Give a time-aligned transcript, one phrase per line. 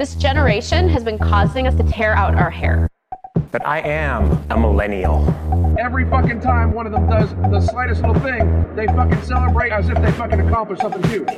[0.00, 2.88] This generation has been causing us to tear out our hair.
[3.52, 5.28] But I am a millennial.
[5.78, 9.90] Every fucking time one of them does the slightest little thing, they fucking celebrate as
[9.90, 11.28] if they fucking accomplished something huge.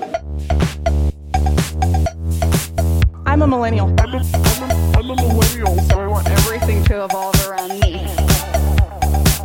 [3.27, 3.93] I'm a millennial.
[3.99, 5.77] I'm a, I'm a, I'm a millennial.
[5.89, 8.07] So I want everything to evolve around me.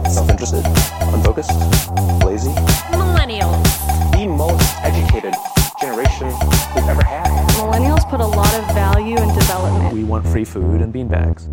[0.08, 0.64] Self-interested,
[1.12, 1.58] unfocused,
[2.24, 2.52] lazy.
[2.94, 3.66] Millennials.
[4.12, 5.34] The most educated
[5.82, 6.28] generation
[6.76, 7.37] we've ever had.
[7.68, 9.94] Millennials put a lot of value in development.
[9.94, 11.50] We want free food and beanbags.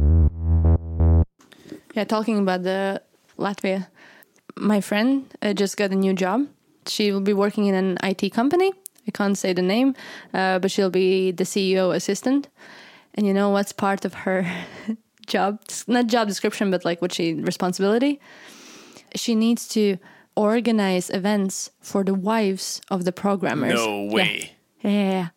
[1.92, 3.02] Yeah, talking about the
[3.36, 3.88] Latvia,
[4.56, 6.46] my friend uh, just got a new job.
[6.86, 8.70] She will be working in an IT company.
[9.08, 9.96] I can't say the name,
[10.32, 12.48] uh, but she'll be the CEO assistant.
[13.16, 14.46] And you know what's part of her
[15.26, 15.62] job?
[15.88, 18.20] Not job description, but like what she responsibility.
[19.16, 19.96] She needs to
[20.36, 23.74] organize events for the wives of the programmers.
[23.74, 24.52] No way.
[24.80, 24.90] Yeah.
[24.90, 25.28] yeah.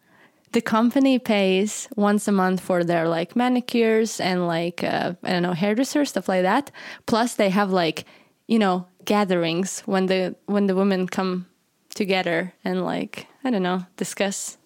[0.51, 5.43] The company pays once a month for their like manicures and like uh, I don't
[5.43, 6.71] know hairdressers stuff like that.
[7.05, 8.05] Plus they have like
[8.47, 11.47] you know gatherings when the when the women come
[11.95, 14.57] together and like I don't know discuss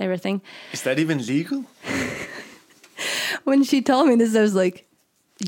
[0.00, 0.42] everything.
[0.72, 1.64] Is that even legal?
[3.44, 4.86] When she told me this, I was like,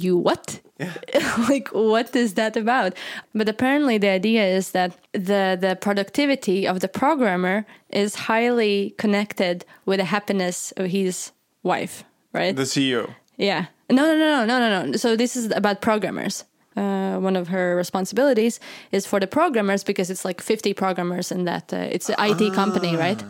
[0.05, 0.93] "You what?" Yeah.
[1.49, 2.93] like what is that about
[3.35, 9.65] but apparently the idea is that the the productivity of the programmer is highly connected
[9.87, 13.09] with the happiness of his wife right The CEO.
[13.39, 16.45] yeah no no no no no no no so this is about programmers
[16.77, 18.61] uh, one of her responsibilities
[18.93, 22.53] is for the programmers because it's like 50 programmers in that uh, it's an IT
[22.55, 23.25] company right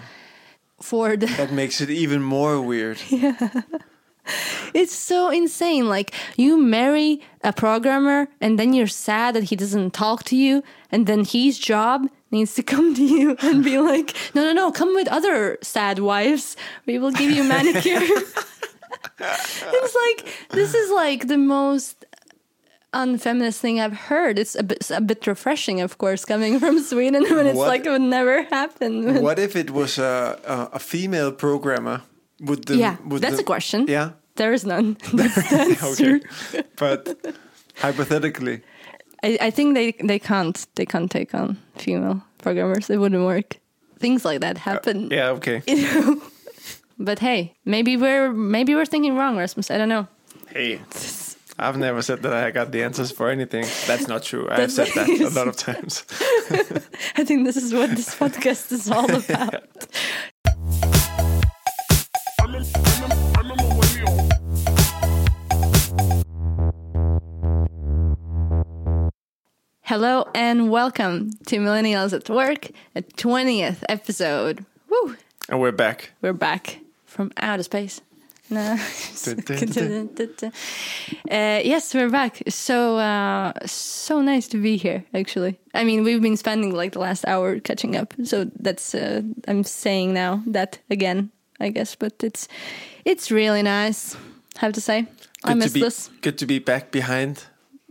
[0.81, 2.99] for the That makes it even more weird.
[4.75, 5.89] It's so insane.
[5.89, 10.63] Like you marry a programmer and then you're sad that he doesn't talk to you
[10.91, 14.73] and then his job needs to come to you and be like, "No, no, no,
[14.73, 16.57] come with other sad wives.
[16.87, 18.01] We will give you manicure."
[19.19, 22.05] it's like this is like the most
[22.93, 24.39] unfeminist thing I've heard.
[24.39, 27.87] It's a bit, a bit refreshing, of course, coming from Sweden when it's What- like
[27.87, 29.23] it would never happen.
[29.23, 32.03] What if it was a, a, a female programmer?
[32.41, 33.87] Would the yeah, would that's the, a question.
[33.89, 34.11] Yeah.
[34.37, 34.97] There is none.
[35.83, 36.21] Okay.
[36.77, 37.17] but
[37.77, 38.61] hypothetically,
[39.23, 42.91] I, I think they they can't they can't take on female programmers.
[42.91, 43.57] It wouldn't work.
[43.99, 45.09] Things like that uh, happen.
[45.11, 45.63] yeah, okay.
[45.67, 46.23] You know?
[46.99, 49.71] But hey, maybe we're maybe we're thinking wrong, Rasmus.
[49.71, 50.07] I don't know.
[50.49, 50.81] Hey,
[51.59, 53.65] I've never said that I got the answers for anything.
[53.87, 54.49] That's not true.
[54.51, 56.05] I've said that a lot of times.
[57.17, 59.65] I think this is what this podcast is all about.
[69.97, 74.63] Hello and welcome to Millennials at Work, a twentieth episode.
[74.91, 75.17] Woo!
[75.49, 76.11] And we're back.
[76.21, 78.03] We're back from outer space.
[78.51, 78.77] No.
[81.31, 82.43] Uh, yes, we're back.
[82.49, 85.03] So uh, so nice to be here.
[85.15, 88.13] Actually, I mean, we've been spending like the last hour catching up.
[88.23, 91.97] So that's uh, I'm saying now that again, I guess.
[91.97, 92.49] But it's
[93.07, 94.15] it's really nice.
[94.59, 95.07] Have to say,
[95.43, 96.11] I miss be this.
[96.21, 97.45] good to be back behind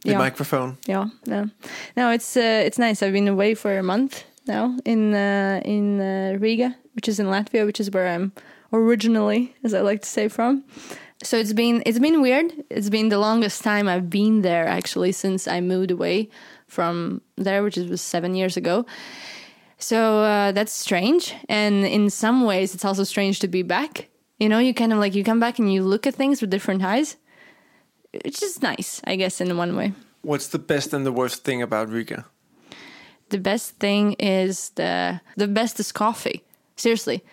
[0.06, 0.24] the Yeah.
[0.26, 0.78] microphone.
[0.88, 1.50] Yeah, no,
[1.98, 3.04] no, it's uh, it's nice.
[3.04, 7.28] I've been away for a month now in uh, in uh, Riga, which is in
[7.28, 8.32] Latvia, which is where I'm
[8.72, 10.64] originally, as I like to say, from.
[11.24, 12.52] So it's been it's been weird.
[12.70, 16.30] It's been the longest time I've been there actually since I moved away
[16.68, 18.86] from there, which was seven years ago.
[19.78, 24.08] So uh, that's strange, and in some ways, it's also strange to be back.
[24.40, 26.50] You know, you kind of like you come back and you look at things with
[26.50, 27.18] different eyes.
[28.24, 29.94] It's just nice, I guess, in one way.
[30.22, 32.26] What's the best and the worst thing about Riga?
[33.30, 36.44] the best thing is the the best is coffee.
[36.76, 37.24] Seriously,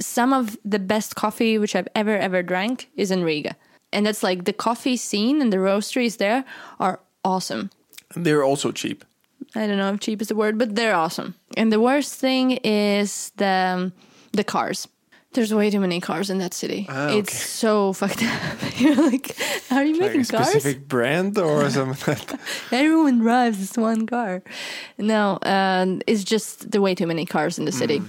[0.00, 3.56] some of the best coffee which I've ever ever drank is in Riga,
[3.92, 6.44] and that's like the coffee scene and the roasteries there
[6.78, 7.70] are awesome.
[8.14, 9.04] They're also cheap.
[9.54, 11.34] I don't know if cheap is the word, but they're awesome.
[11.56, 13.92] And the worst thing is the
[14.32, 14.88] the cars.
[15.38, 16.86] There's way too many cars in that city.
[16.88, 17.38] Ah, It's okay.
[17.62, 18.58] so fucked up.
[18.80, 19.36] You're like,
[19.70, 20.48] are you Like making a cars?
[20.50, 22.32] specific brand or something like.
[22.72, 24.42] Everyone drives this one car.
[24.98, 28.02] No, um, it's just the way too many cars in the city.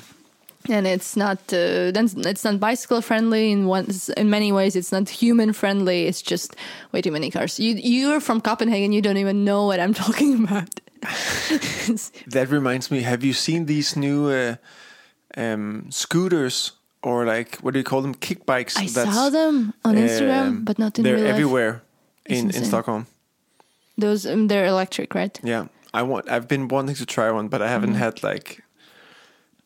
[0.69, 3.85] And it's not uh, then it's not bicycle friendly in one
[4.17, 4.75] in many ways.
[4.75, 6.07] It's not human friendly.
[6.07, 6.55] It's just
[6.91, 7.59] way too many cars.
[7.59, 8.91] You you're from Copenhagen.
[8.91, 10.69] You don't even know what I'm talking about.
[12.27, 13.01] That reminds me.
[13.03, 14.55] Have you seen these new uh,
[15.37, 16.73] um, scooters
[17.03, 18.13] or like what do you call them?
[18.13, 18.77] Kick bikes.
[18.77, 21.33] I that's, saw them on Instagram, um, but not in they're real life.
[21.33, 21.81] everywhere
[22.25, 22.65] It's in, in.
[22.65, 23.05] Stockholm.
[23.97, 25.39] Those um, they're electric, right?
[25.43, 26.29] Yeah, I want.
[26.29, 28.63] I've been wanting to try one, but I haven't had like.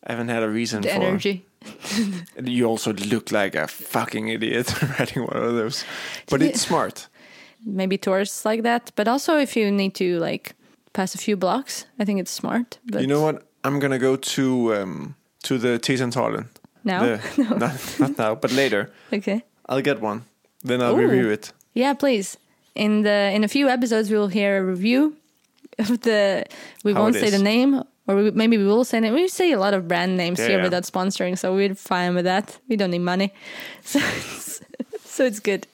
[0.06, 0.81] I haven't had a reason.
[0.81, 1.45] The for energy.
[2.44, 4.68] You also look like a fucking idiot
[5.00, 5.86] riding one of those.
[6.29, 7.07] But it's smart.
[7.65, 8.91] maybe tours like that.
[8.95, 10.56] But also, if you need to like
[10.91, 12.79] pass a few blocks, I think it's smart.
[12.91, 13.47] But You know what?
[13.63, 16.47] I'm gonna go to um, to the Tisentalen.
[16.83, 17.01] Now?
[17.03, 17.19] The,
[17.59, 18.91] not, not now, but later.
[19.12, 19.44] Okay.
[19.68, 20.24] I'll get one.
[20.63, 21.07] Then I'll Ooh.
[21.07, 21.51] review it.
[21.74, 22.38] Yeah, please.
[22.75, 25.15] In the in a few episodes, we will hear a review
[25.80, 26.45] of the.
[26.83, 27.31] We How won't say is.
[27.38, 29.13] the name, or we, maybe we will say it.
[29.13, 30.63] We say a lot of brand names Yeah, here yeah.
[30.63, 32.57] without sponsoring, so we're fine with that.
[32.68, 33.31] We don't need money,
[33.83, 34.62] so it's,
[35.06, 35.68] so it's good.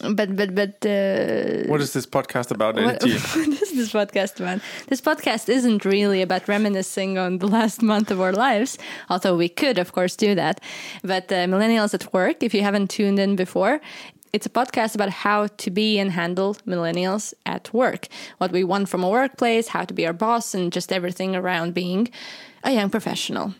[0.00, 4.60] But but but uh, What is this podcast about, what, what is this podcast about?
[4.88, 8.78] This podcast isn't really about reminiscing on the last month of our lives,
[9.08, 10.60] although we could, of course, do that.
[11.02, 13.80] But uh, Millennials at Work, if you haven't tuned in before,
[14.32, 18.08] it's a podcast about how to be and handle millennials at work,
[18.38, 21.72] what we want from a workplace, how to be our boss, and just everything around
[21.72, 22.08] being
[22.64, 23.54] a young professional.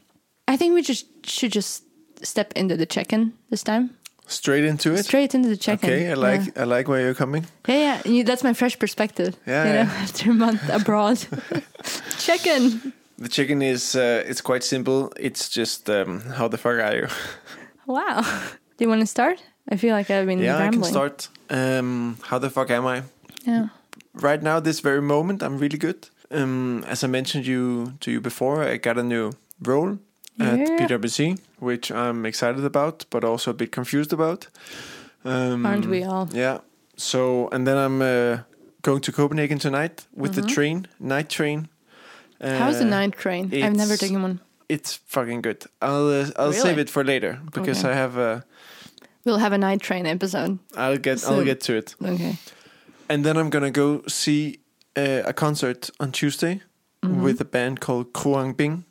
[0.49, 1.85] I think we just should just
[2.23, 3.97] step into the check-in this time.
[4.27, 5.05] Straight into it.
[5.05, 5.91] Straight into the check-in.
[5.91, 6.63] Okay, I like Yeah.
[6.63, 7.47] I like where you're coming.
[7.69, 8.25] Yeah, yeah.
[8.25, 9.37] That's my fresh perspective.
[9.47, 10.03] Yeah, you know, yeah.
[10.03, 11.19] after a month abroad.
[12.19, 12.93] Check in.
[13.19, 15.13] The chicken is uh, it's quite simple.
[15.21, 17.09] It's just um, how the fuck are you?
[17.87, 18.23] Wow.
[18.79, 19.43] Do you want to start?
[19.69, 21.29] I feel like I've been yeah, I can start.
[21.51, 23.03] Um, how the fuck am I?
[23.47, 23.69] Yeah.
[24.15, 26.09] Right now, this very moment, I'm really good.
[26.31, 29.33] Um, as I mentioned you to you before, I got a new
[29.63, 29.99] role
[30.41, 30.79] at Yeah.
[30.87, 34.49] PwC, which I'm excited about, but also a bit confused about.
[35.25, 36.29] Um, Aren't we all?
[36.33, 36.59] Yeah.
[36.97, 38.39] So, and then I'm uh,
[38.83, 41.69] going to Copenhagen tonight with the train, night train.
[42.41, 42.59] Uh, Mm-hmm.
[42.59, 43.45] How's the night train?
[43.65, 44.41] I've never taken one.
[44.69, 45.65] It's fucking good.
[45.81, 46.61] I'll uh, I'll Really?
[46.61, 47.93] save it for later because Okay.
[47.93, 48.45] I have a.
[49.25, 50.59] We'll have a night train episode.
[50.77, 52.37] I'll get So- I'll get to it, Okay.
[53.09, 54.59] and then I'm gonna go see
[54.97, 56.61] uh, a concert on Tuesday
[57.03, 57.23] Mm-hmm.
[57.23, 58.85] with a band called Khruangbin,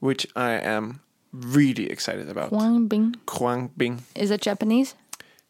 [0.00, 1.00] which I am
[1.32, 2.48] really excited about.
[2.50, 3.14] Huang Bing.
[3.26, 4.00] Khruangbin.
[4.14, 4.94] Is that Japanese?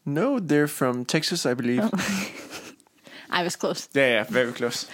[0.05, 1.81] No, they're from Texas, I believe.
[1.83, 1.89] Oh.
[3.29, 3.87] I was close.
[3.93, 4.87] Yeah, yeah, very close.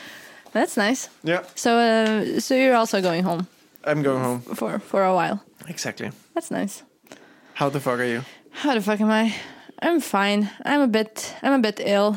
[0.52, 1.10] That's nice.
[1.24, 3.48] Yeah, So, uh, so you're also going home
[3.84, 4.42] I'm going home.
[4.56, 5.40] for for a while.
[5.68, 6.12] Exactly.
[6.34, 6.84] That's nice.
[7.54, 8.22] How the fuck are you?
[8.52, 9.34] How the fuck am I?
[9.81, 10.50] I'm fine.
[10.66, 11.36] I'm a bit.
[11.44, 12.16] I'm a bit ill.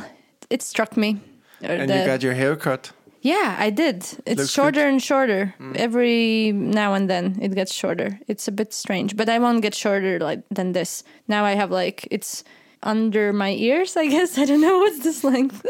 [0.51, 1.21] It struck me.
[1.61, 2.93] And the- you got your hair cut.
[3.21, 3.97] Yeah, I did.
[4.27, 4.89] It's Looks shorter good.
[4.93, 5.55] and shorter.
[5.75, 8.19] Every now and then it gets shorter.
[8.29, 11.03] It's a bit strange, but I won't get shorter like than this.
[11.27, 12.45] Now I have like it's
[12.83, 14.39] under my ears, I guess.
[14.43, 15.63] I don't know what's this length.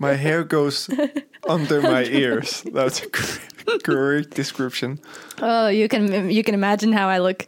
[0.00, 0.88] My hair goes
[1.48, 2.62] under my ears.
[2.72, 5.00] That's a great, great description.
[5.40, 7.46] oh, you can you can imagine how I look.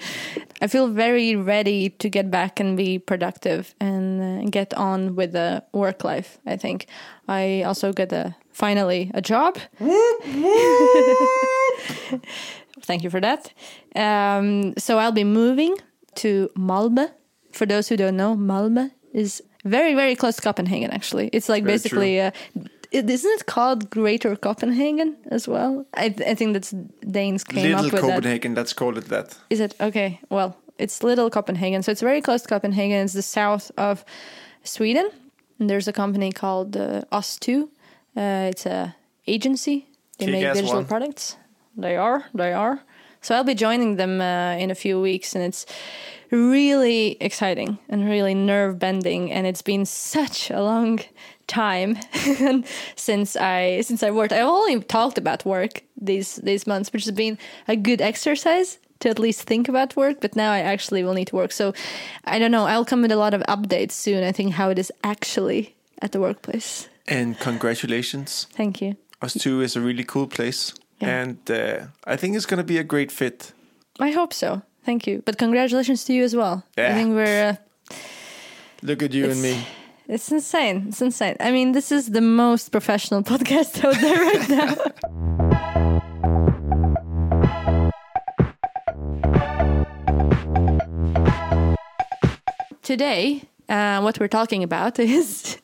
[0.63, 5.33] I feel very ready to get back and be productive and uh, get on with
[5.33, 6.39] the work life.
[6.47, 6.87] I think
[7.29, 9.59] I also get a finally a job.
[12.81, 13.53] Thank you for that.
[13.95, 15.77] Um, so I'll be moving
[16.17, 17.11] to Malmö.
[17.53, 20.91] For those who don't know, Malmö is very, very close to Copenhagen.
[20.91, 22.21] Actually, it's like Very basically.
[22.21, 22.31] Uh,
[22.91, 25.85] it, isn't it called Greater Copenhagen as well?
[25.95, 26.71] I, I think that's
[27.11, 28.15] Danes came Little up with that.
[28.15, 29.37] Copenhagen, let's call it that.
[29.51, 30.21] Is it okay?
[30.31, 33.05] Well, it's Little Copenhagen, so it's very close to Copenhagen.
[33.05, 34.05] It's the south of
[34.63, 35.11] Sweden.
[35.59, 37.69] And there's a company called uh, ustwo.
[38.17, 38.95] Uh, it's a
[39.27, 39.87] agency.
[40.19, 40.87] They make digital one.
[40.87, 41.37] products.
[41.77, 42.25] They are.
[42.35, 42.81] They are.
[43.21, 45.65] So I'll be joining them uh, in a few weeks, and it's
[46.31, 49.33] really exciting and really nerve bending.
[49.33, 51.01] And it's been such a long
[51.47, 51.97] time
[52.97, 54.33] since I since I worked.
[54.33, 59.09] I've only talked about work these these months, which has been a good exercise to
[59.09, 60.21] at least think about work.
[60.21, 61.53] But now I actually will need to work.
[61.53, 61.73] So
[62.25, 62.67] I don't know.
[62.67, 64.23] I'll come with a lot of updates soon.
[64.23, 66.89] I think how it is actually at the workplace.
[67.07, 68.47] And congratulations.
[68.57, 68.97] Thank you.
[69.21, 70.73] ustwo is a really cool place.
[71.01, 71.21] Yeah.
[71.23, 73.53] And uh, I think it's going to be a great fit.
[74.01, 74.63] I hope so.
[74.85, 75.23] Thank you.
[75.25, 76.63] But congratulations to you as well.
[76.77, 77.51] I think we're.
[77.51, 77.97] Uh,
[78.83, 79.67] Look at you and me.
[80.09, 80.87] It's insane.
[80.89, 81.37] It's insane.
[81.41, 84.75] I mean, this is the most professional podcast out there right now.
[92.83, 95.57] Today, uh, what we're talking about is,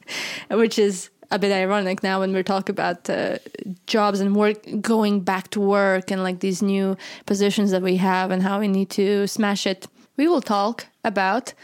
[0.51, 3.39] which is a bit ironic now when we're talking about uh,
[3.87, 6.97] jobs and work, going back to work and like these new
[7.27, 9.87] positions that we have and how we need to smash it.
[10.17, 11.55] We will talk about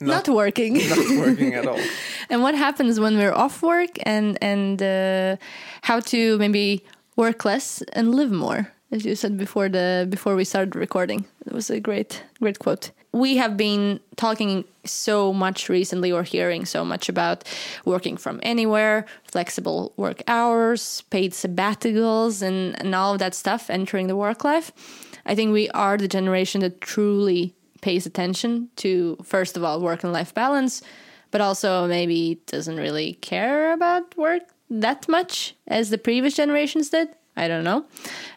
[0.00, 0.74] not, working.
[0.74, 1.80] Not working at all.
[2.30, 5.36] and what happens when we're off work and and uh,
[5.82, 6.84] how to maybe
[7.16, 11.52] work less and live more as you said before the before we started recording it
[11.52, 16.84] was a great great quote we have been talking so much recently or hearing so
[16.84, 17.44] much about
[17.84, 24.06] working from anywhere flexible work hours paid sabbaticals and, and all of that stuff entering
[24.06, 24.72] the work life
[25.26, 30.04] i think we are the generation that truly pays attention to first of all work
[30.04, 30.82] and life balance,
[31.30, 37.08] but also maybe doesn't really care about work that much as the previous generations did.
[37.38, 37.84] I don't know.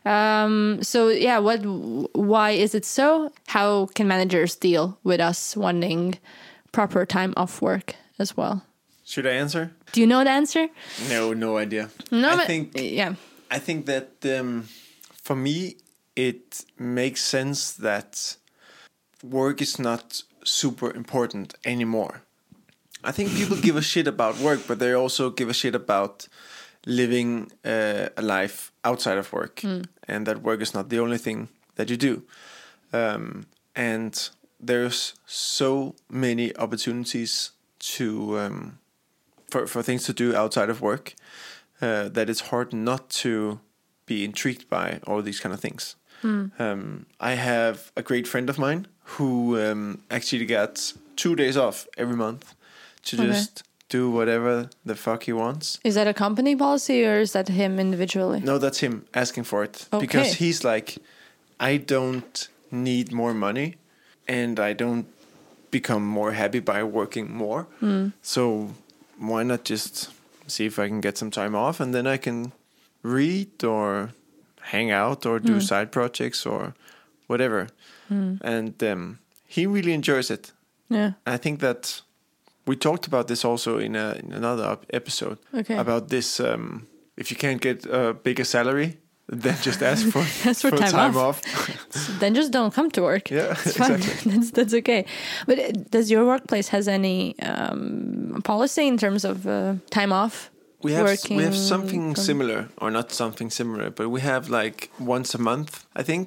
[0.05, 1.61] Um, so yeah, what?
[2.13, 3.31] Why is it so?
[3.47, 6.19] How can managers deal with us wanting
[6.71, 8.63] proper time off work as well?
[9.05, 9.71] Should I answer?
[9.91, 10.69] Do you know the answer?
[11.09, 11.89] No, no idea.
[12.11, 13.15] No, I but think yeah.
[13.49, 14.67] I think that um,
[15.23, 15.75] for me,
[16.15, 18.37] it makes sense that
[19.23, 22.21] work is not super important anymore.
[23.03, 26.27] I think people give a shit about work, but they also give a shit about
[26.85, 29.63] living uh, a life outside of work,
[30.07, 32.23] and that work is not the only thing that you do.
[32.93, 33.45] Um,
[33.75, 38.77] and there's so many opportunities to um,
[39.49, 41.13] for for things to do outside of work
[41.81, 43.59] uh, that it's hard not to
[44.05, 45.95] be intrigued by all these kind of things.
[46.59, 48.85] Um, I have a great friend of mine
[49.17, 52.53] who um, actually gets two days off every month
[53.03, 53.27] to Okay.
[53.31, 55.79] just do whatever the fuck he wants.
[55.83, 58.39] Is that a company policy or is that him individually?
[58.39, 60.05] No, that's him asking for it Okay.
[60.05, 60.97] because he's like,
[61.59, 63.75] I don't need more money,
[64.27, 65.05] and I don't
[65.71, 67.67] become more happy by working more.
[67.79, 68.07] Hmm.
[68.21, 68.71] So
[69.19, 70.09] why not just
[70.47, 72.53] see if I can get some time off, and then I can
[73.03, 74.13] read or
[74.61, 75.59] hang out or do hmm.
[75.59, 76.73] side projects or
[77.27, 77.67] whatever.
[78.07, 78.35] Hmm.
[78.41, 80.53] And um, he really enjoys it.
[80.89, 81.11] Yeah.
[81.25, 82.01] I think that
[82.71, 85.77] we talked about this also in, a, in another episode Okay.
[85.77, 86.39] about this.
[86.39, 86.87] Um,
[87.21, 88.89] if you can't get a bigger salary,
[89.43, 91.17] then just ask for, Ask for time off.
[91.17, 92.19] off.
[92.21, 93.25] Then just don't come to work.
[93.31, 93.91] Yeah, It's fine.
[93.95, 94.31] exactly.
[94.35, 95.01] that's that's okay.
[95.47, 100.49] But uh, does your workplace has any um, policy in terms of uh, time off?
[100.83, 104.89] We have we have something from- similar, or not something similar, but we have like
[104.99, 105.71] once a month.
[105.99, 106.25] I think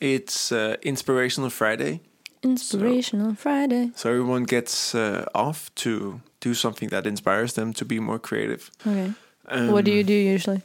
[0.00, 2.00] it's uh, Inspirational Friday,
[2.44, 3.90] Inspirational Friday.
[3.96, 8.70] so everyone gets uh, off to do something that inspires them to be more creative.
[8.86, 9.12] Okay.
[9.48, 10.60] Um, what do you do usually?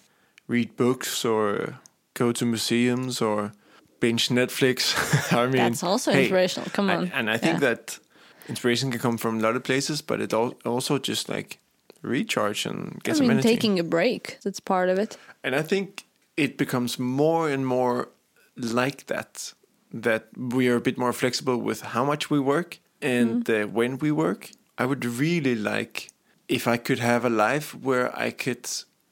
[0.48, 1.76] read books or
[2.16, 3.52] go to museums or
[4.00, 4.96] binge Netflix.
[5.32, 6.70] I mean, That's also hey, inspirational.
[6.72, 7.12] Come I- on.
[7.14, 7.70] and I think Yeah.
[7.70, 8.00] that
[8.48, 11.60] inspiration can come from a lot of places, but it al- also just like
[12.02, 13.50] recharge and get I some mean, energy.
[13.50, 14.38] taking a break.
[14.44, 15.18] That's part of it.
[15.44, 16.04] and I think
[16.36, 18.08] it becomes more and more
[18.56, 19.54] like that.
[19.92, 23.64] That we are a bit more flexible with how much we work and Mm-hmm.
[23.64, 24.52] uh, when we work.
[24.78, 26.10] I would really like
[26.48, 28.68] if I could have a life where I could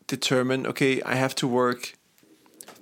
[0.07, 1.93] determine, okay, I have to work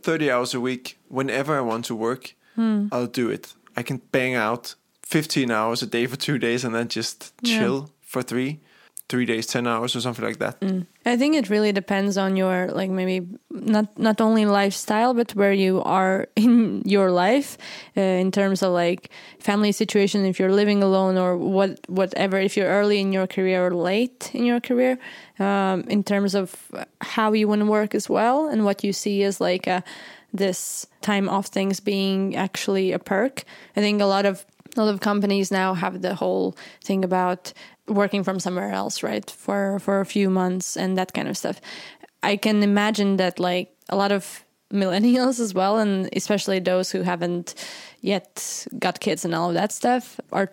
[0.04, 0.98] 30 hours a week.
[1.10, 2.88] Whenever I want to work, Hmm.
[2.92, 3.54] I'll do it.
[3.76, 7.60] I can bang out 15 hours a day for two days and then just Yeah.
[7.60, 8.60] chill for three,
[9.08, 10.58] three days, 10 hours or something like that.
[11.06, 15.54] I think it really depends on your like maybe not not only lifestyle but where
[15.54, 17.58] you are in your life
[17.96, 22.58] uh, in terms of like family situation if you're living alone or what whatever if
[22.58, 24.98] you're early in your career or late in your career
[25.38, 26.56] um, in terms of
[27.02, 29.84] how you want to work as well and what you see as like a,
[30.34, 33.44] this time off things being actually a perk.
[33.76, 37.54] I think a lot of a lot of companies now have the whole thing about
[37.88, 39.30] working from somewhere else, right?
[39.30, 41.62] For for a few months and that kind of stuff.
[42.24, 47.04] I can imagine that like a lot of millennials as well and especially those who
[47.04, 47.54] haven't
[48.02, 50.50] yet got kids and all of that stuff are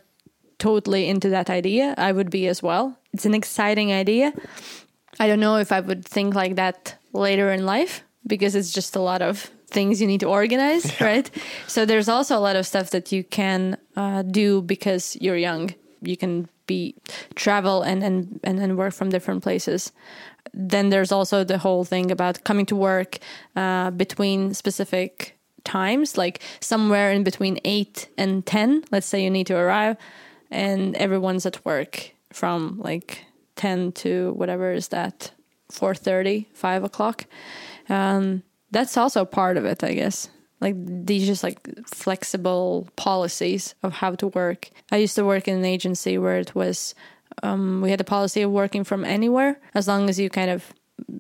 [0.58, 1.94] totally into that idea.
[1.98, 2.96] I would be as well.
[3.12, 4.32] It's an exciting idea.
[5.18, 8.96] I don't know if I would think like that later in life because it's just
[8.96, 11.28] a lot of things you need to organize, right?
[11.66, 15.75] So there's also a lot of stuff that you can uh, do because you're young.
[16.00, 16.94] You can be
[17.34, 19.92] travel and and and, and work from different places.
[20.54, 23.18] Then there's also the whole thing about coming to work
[23.56, 28.84] uh, between specific times, like somewhere in between eight and ten.
[28.90, 29.96] Let's say you need to arrive,
[30.50, 33.25] and everyone's at work from like
[33.56, 35.30] 10 to whatever is that
[35.70, 37.26] 4.30 5 o'clock
[37.88, 40.28] um, that's also part of it i guess
[40.62, 44.71] like these just like flexible policies of how to work.
[44.90, 46.95] I used to work in an agency where it was
[47.42, 50.73] um, we had a policy of working from anywhere as long as you kind of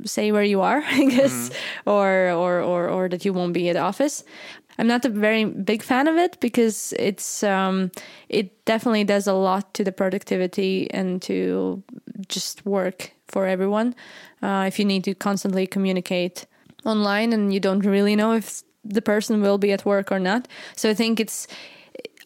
[0.04, 1.50] say where you are i guess
[1.86, 4.24] or, or or or that you won't be at office.
[4.78, 7.90] I'm not a very big fan of it because it's um
[8.28, 11.82] it definitely does a lot to the productivity and to
[12.28, 13.94] just work for everyone.
[14.42, 16.46] Uh, if you need to constantly communicate
[16.84, 20.48] online and you don't really know if the person will be at work or not
[20.76, 21.46] so i think it's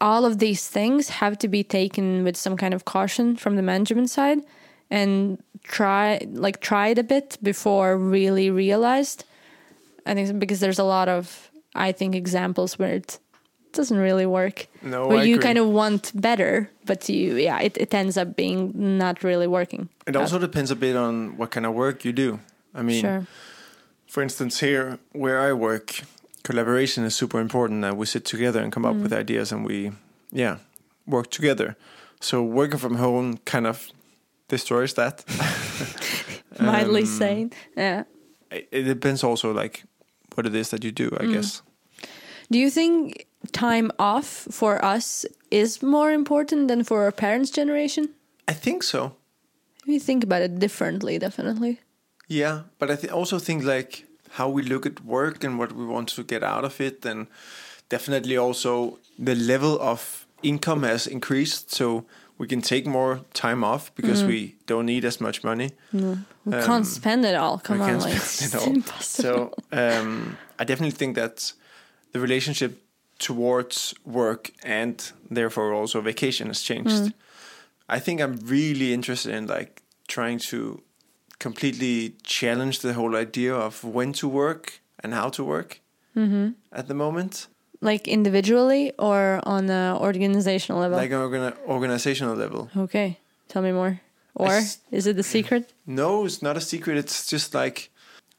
[0.00, 3.62] all of these things have to be taken with some kind of caution from the
[3.62, 4.38] management side
[4.90, 9.24] and try like tried a bit before really realized
[10.06, 13.18] i think because there's a lot of i think examples where it
[13.72, 14.68] doesn't really work.
[14.82, 15.42] No, where I you agree.
[15.42, 19.90] kind of want better, but you yeah, it, it ends up being not really working.
[20.06, 22.40] It also depends a bit on what kind of work you do.
[22.74, 23.26] I mean, Sure.
[24.06, 26.00] for instance, here where I work,
[26.46, 27.84] collaboration is super important.
[27.84, 29.90] And we sit together and come up with ideas, and we,
[30.32, 30.56] yeah,
[31.06, 31.74] work together.
[32.20, 33.90] So working from home kind of
[34.48, 35.24] destroys that.
[36.60, 37.50] Mildly Um, sane.
[37.76, 38.04] Yeah.
[38.50, 39.84] it it depends also like
[40.34, 41.08] what it is that you do.
[41.20, 41.62] I guess.
[42.50, 48.08] Do you think time off for us is more important than for our parents' generation?
[48.50, 49.10] I think so.
[49.86, 51.78] We think about it differently, definitely.
[52.28, 55.84] Yeah, but I th- also think like how we look at work and what we
[55.86, 57.26] want to get out of it, and
[57.88, 62.04] definitely also the level of income has increased, so
[62.38, 65.70] we can take more time off because we don't need as much money.
[65.92, 67.58] We can't spend it all.
[67.58, 68.66] Come Um, on, like it's it all.
[68.74, 69.52] impossible.
[69.52, 71.52] So um, I definitely think that
[72.12, 72.82] the relationship
[73.18, 77.12] towards work and therefore also vacation has changed.
[77.88, 80.82] I think I'm really interested in like trying to
[81.38, 85.80] completely challenge the whole idea of when to work and how to work
[86.16, 86.50] mm-hmm.
[86.72, 87.48] at the moment,
[87.80, 90.96] like individually or on a organizational level.
[90.96, 92.70] like an organizational level.
[92.76, 94.00] okay, tell me more.
[94.34, 95.72] Or s- is it the secret?
[95.86, 96.98] No, it's not a secret.
[96.98, 97.90] It's just like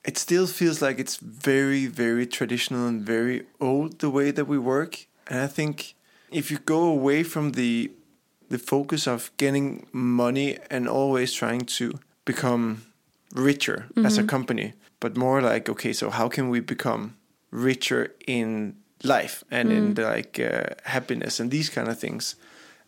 [0.04, 4.58] it still feels like it's very, very traditional and very old the way that we
[4.58, 5.08] work.
[5.28, 5.96] And I think
[6.32, 7.92] if you go away from the
[8.50, 12.84] the focus of getting money and always trying to become
[13.34, 14.28] richer as a mm-hmm.
[14.28, 17.16] company, but more like okay, so how can we become
[17.52, 22.36] richer in life and in the, like uh, happiness and these kind of things,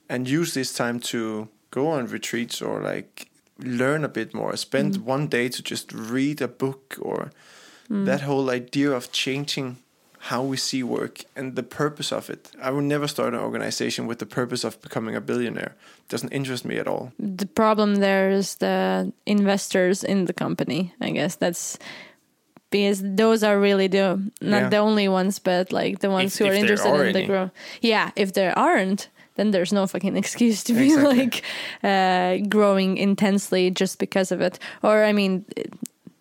[0.08, 4.56] and use this time to go on retreats or like learn a bit more.
[4.58, 5.06] Spend mm-hmm.
[5.06, 7.32] one day to just read a book or
[7.90, 8.06] mm.
[8.06, 9.78] that whole idea of changing
[10.24, 12.52] how we see work and the purpose of it.
[12.62, 15.76] I would never start an organization with the purpose of becoming a billionaire.
[16.00, 17.12] It doesn't interest me at all.
[17.18, 20.94] The problem there is the investors in the company.
[21.02, 21.78] I guess that's
[22.72, 24.70] because those are really the not Yeah.
[24.70, 27.14] the only ones, but like the ones If- who are if there interested are in
[27.14, 27.52] the growth.
[27.82, 31.18] Yeah, if there aren't, then there's no fucking excuse to be Exactly.
[31.18, 31.44] like
[31.84, 34.60] uh, growing intensely just because of it.
[34.84, 35.46] Or I mean.
[35.56, 35.74] it-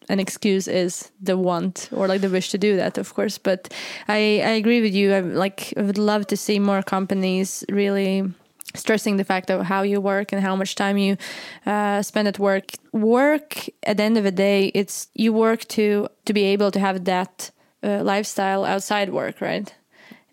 [0.08, 3.38] an excuse is the want or like the wish to do that, of course.
[3.38, 3.72] But
[4.08, 5.12] I, I agree with you.
[5.12, 8.24] I like I would love to see more companies really
[8.74, 11.16] stressing the fact of how you work and how much time you
[11.66, 12.72] uh, spend at work.
[12.92, 16.80] Work at the end of the day, it's you work to to be able to
[16.80, 17.50] have that
[17.82, 19.74] uh, lifestyle outside work, right?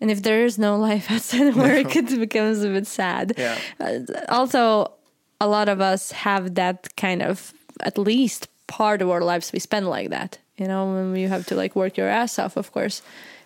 [0.00, 3.34] And if there is no life outside work, it becomes a bit sad.
[3.36, 3.58] Yeah.
[3.80, 4.92] Uh, also,
[5.40, 9.58] a lot of us have that kind of at least part of our lives we
[9.58, 10.38] spend like that.
[10.56, 13.02] You know, when you have to like work your ass off, of course,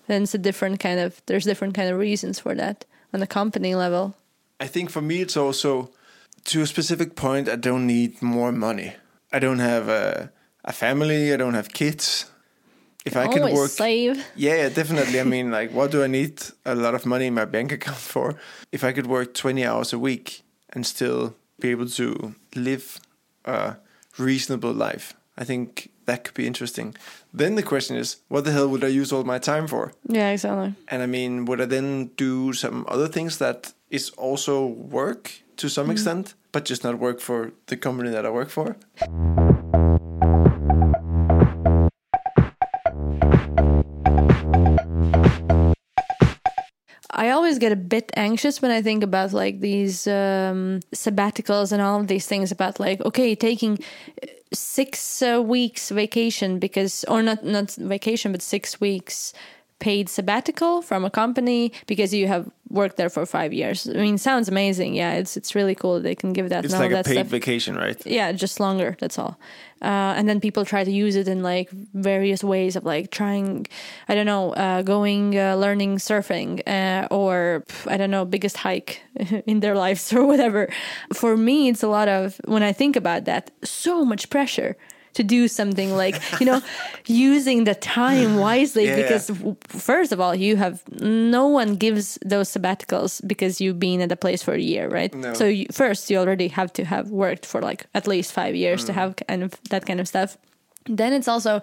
[0.06, 1.20] then it's a different kind of.
[1.26, 4.14] There's different kind of reasons for that on the company level.
[4.61, 5.90] I think for me, it's also
[6.44, 8.94] to a specific point, I don't need more money.
[9.33, 10.33] I don't have a,
[10.64, 12.26] a family, I don't have kids.
[13.04, 14.24] If I could work save.
[14.37, 15.20] Yeah, yeah, definitely.
[15.20, 17.96] I mean, like, what do I need a lot of money in my bank account
[17.96, 18.37] for?
[18.72, 23.00] If I could work 20 hours a week and still be able to live
[23.44, 23.76] a
[24.20, 26.94] reasonable life, I think that could be interesting.
[27.33, 29.92] Then the question is, what the hell would I use all my time for?
[30.06, 30.74] Yeah, exactly.
[30.88, 35.68] And I mean, would I then do some other things that is also work to
[35.68, 35.92] some mm-hmm.
[35.92, 38.76] extent, but just not work for the company that I work for?
[47.20, 51.83] I always get a bit anxious when I think about like these um, sabbaticals and
[51.83, 53.78] all of these things about like okay taking
[54.22, 59.35] uh, six uh, weeks vacation because or not not vacation but six weeks
[59.80, 63.88] paid sabbatical from a company because you have worked there for five years.
[63.88, 64.94] I mean, sounds amazing.
[64.94, 66.00] Yeah, it's it's really cool.
[66.00, 66.64] They can give that.
[66.64, 67.26] It's like a paid stuff.
[67.26, 68.00] vacation, right?
[68.06, 69.38] yeah just longer that's all
[69.82, 73.66] uh, and then people try to use it in like various ways of like trying
[74.08, 79.02] i don't know uh, going uh, learning surfing uh, or i don't know biggest hike
[79.46, 80.68] in their lives or whatever
[81.12, 84.76] for me it's a lot of when i think about that so much pressure
[85.14, 86.61] to do something like you know
[87.07, 88.96] using the time wisely Yeah.
[88.96, 89.31] because
[89.68, 94.16] first of all you have no one gives those sabbaticals because you've been at a
[94.16, 95.35] place for a year right No.
[95.35, 98.85] so you, first you already have to have worked for like at least five years
[98.85, 98.96] to mm.
[98.96, 100.37] have kind of that kind of stuff
[100.87, 101.61] then it's also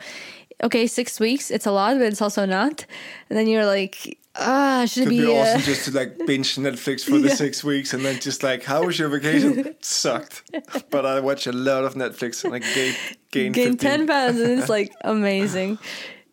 [0.63, 2.85] okay six weeks it's a lot but it's also not
[3.29, 6.25] and then you're like ah should Could it be, be, uh, awesome just to like
[6.25, 7.35] binge Netflix for the Yeah.
[7.35, 9.75] six weeks and then just like, how was your vacation?
[9.81, 10.43] Sucked.
[10.89, 12.93] But I watch a lot of Netflix and I gain,
[13.31, 15.77] gain, gain 10 pounds and it's like amazing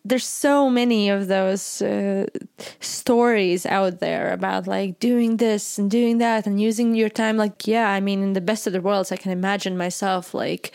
[0.07, 2.27] there's so many of those uh,
[2.79, 7.65] stories out there about like doing this and doing that and using your time like
[7.67, 10.71] yeah i mean in the best of the worlds i can imagine myself like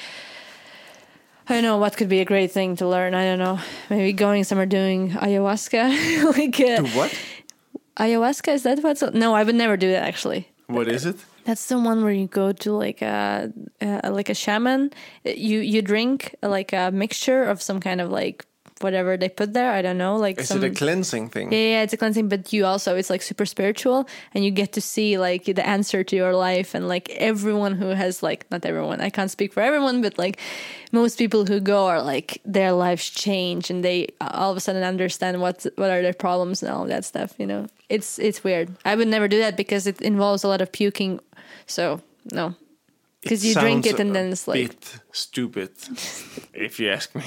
[1.50, 3.12] I don't know what could be a great thing to learn.
[3.12, 3.58] I don't know.
[3.90, 6.32] Maybe going somewhere doing ayahuasca.
[6.36, 7.12] like uh, Do what?
[7.96, 9.34] ayahuasca is that what's no?
[9.34, 10.48] I would never do that actually.
[10.68, 11.16] What is it?
[11.44, 14.92] That's the one where you go to like a, uh, like a shaman.
[15.24, 18.46] You you drink like a mixture of some kind of like
[18.82, 19.72] whatever they put there.
[19.72, 20.16] I don't know.
[20.16, 21.52] Like Is some, it a cleansing thing?
[21.52, 24.72] yeah, yeah, it's a cleansing, but you also it's like super spiritual, and you get
[24.72, 28.64] to see like the answer to your life, and like everyone who has like not
[28.64, 30.38] everyone, I can't speak for everyone, but like
[30.92, 34.60] most people who go are like their lives change, and they uh, all of a
[34.60, 37.34] sudden understand what what are their problems and all that stuff.
[37.38, 38.70] You know, it's it's weird.
[38.84, 41.20] I would never do that because it involves a lot of puking,
[41.66, 42.00] so
[42.32, 42.54] no.
[43.22, 45.70] Because you drink it and then it's like bit stupid,
[46.54, 47.22] if you ask me.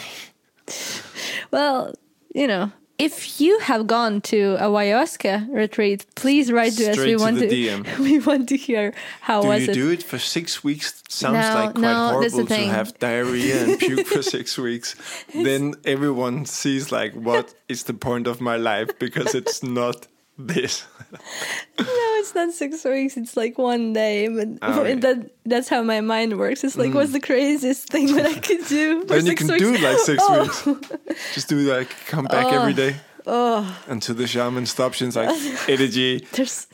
[1.52, 1.94] Well,
[2.34, 6.98] you know, if you have gone to a ayahuasca retreat, please write to us.
[6.98, 8.00] We to want to DM.
[8.08, 9.74] we want to hear how Do was you it.
[9.74, 11.04] do it for six weeks?
[11.10, 14.96] Sounds No, like quite no, horrible to have diarrhea and puke for six weeks.
[15.34, 18.98] Then everyone sees like, what is the point of my life?
[19.00, 20.86] Because it's not this.
[21.12, 21.86] No,
[22.20, 23.18] it's not six weeks.
[23.18, 24.94] It's like one day, but Oh, okay.
[25.06, 26.64] that that's how my mind works.
[26.64, 27.14] It's like, what's mm.
[27.14, 29.02] the craziest thing that I could do?
[29.08, 29.62] For then you six can weeks?
[29.62, 30.42] do like six Oh.
[30.66, 30.92] weeks.
[31.34, 32.76] Just do like come back every oh.
[32.76, 32.96] day.
[33.26, 33.84] Oh.
[33.88, 35.30] Until the shaman stops and like,
[35.70, 36.28] energy.
[36.32, 36.68] There's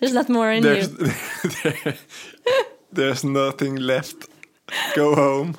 [0.00, 1.12] there's not more in There's you.
[1.64, 1.98] there-
[2.92, 4.28] there's nothing left.
[4.94, 5.56] Go home.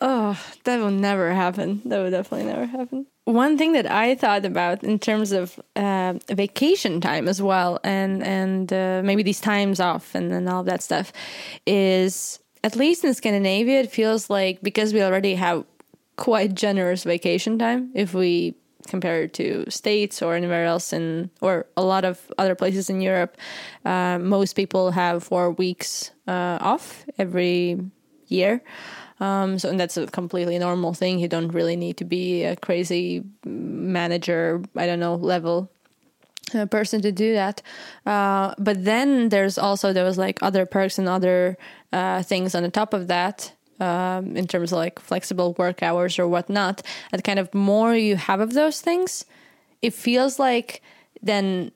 [0.00, 1.82] Oh, that will never happen.
[1.84, 3.06] That would definitely never happen.
[3.24, 8.22] One thing that I thought about in terms of uh, vacation time as well, and
[8.22, 11.10] and uh, maybe these times off and, and all that stuff,
[11.66, 15.64] is at least in Scandinavia, it feels like because we already have
[16.16, 18.54] quite generous vacation time, if we
[18.88, 23.00] compare it to states or anywhere else in or a lot of other places in
[23.00, 23.36] Europe,
[23.84, 27.80] uh, most people have four weeks uh, off every
[28.28, 28.62] year.
[29.24, 31.18] Um, so and that's a completely normal thing.
[31.18, 35.70] You don't really need to be a crazy manager, I don't know, level
[36.54, 37.62] uh, person to do that.
[38.04, 41.56] Uh, but then there's also there was like other perks and other
[41.92, 43.52] uh, things on the top of that.
[43.80, 48.14] Um, in terms of like flexible work hours or whatnot, and kind of more you
[48.14, 49.24] have of those things,
[49.82, 50.80] it feels like
[51.20, 51.72] then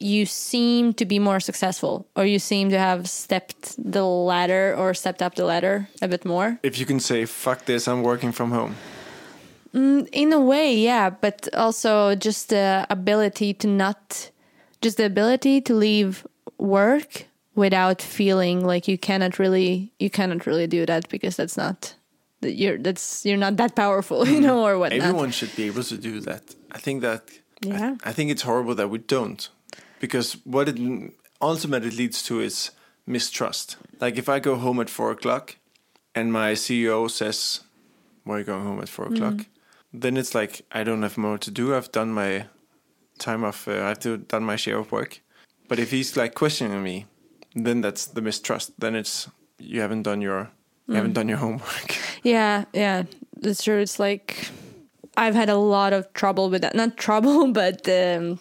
[0.00, 4.94] you seem to be more successful, or you seem to have stepped the ladder or
[4.94, 6.58] stepped up the ladder a bit more.
[6.62, 8.76] If you can say, fuck this, I'm working from home.
[9.74, 14.30] Mm, in a way, yeah, but also just the ability to not,
[14.80, 16.26] just the ability to leave
[16.58, 21.94] work without feeling like you cannot really, you cannot really do that because that's not,
[22.40, 24.42] that you're that's you're not that powerful, you hmm.
[24.44, 25.00] know, or whatnot.
[25.00, 26.54] Everyone should be able to do that.
[26.72, 27.22] I think that.
[27.28, 27.96] I- Yeah.
[28.04, 29.50] I, think it's horrible that we don't,
[30.00, 32.72] because what it ultimately leads to is
[33.06, 33.76] mistrust.
[34.00, 35.56] Like if I go home at four o'clock,
[36.14, 37.60] and my CEO says,
[38.24, 39.46] "Why are you going home at four o'clock?"
[39.92, 41.74] Then it's like I don't have more to do.
[41.74, 42.46] I've done my
[43.18, 43.68] time of.
[43.68, 45.20] Uh, I've done my share of work.
[45.68, 47.06] But if he's like questioning me,
[47.54, 48.72] then that's the mistrust.
[48.80, 50.50] Then it's you haven't done your
[50.88, 51.96] you haven't done your homework.
[52.22, 53.04] Yeah, yeah,
[53.40, 53.78] that's true.
[53.78, 54.50] It's like
[55.16, 56.74] I've had a lot of trouble with that.
[56.74, 58.38] Not trouble, but um,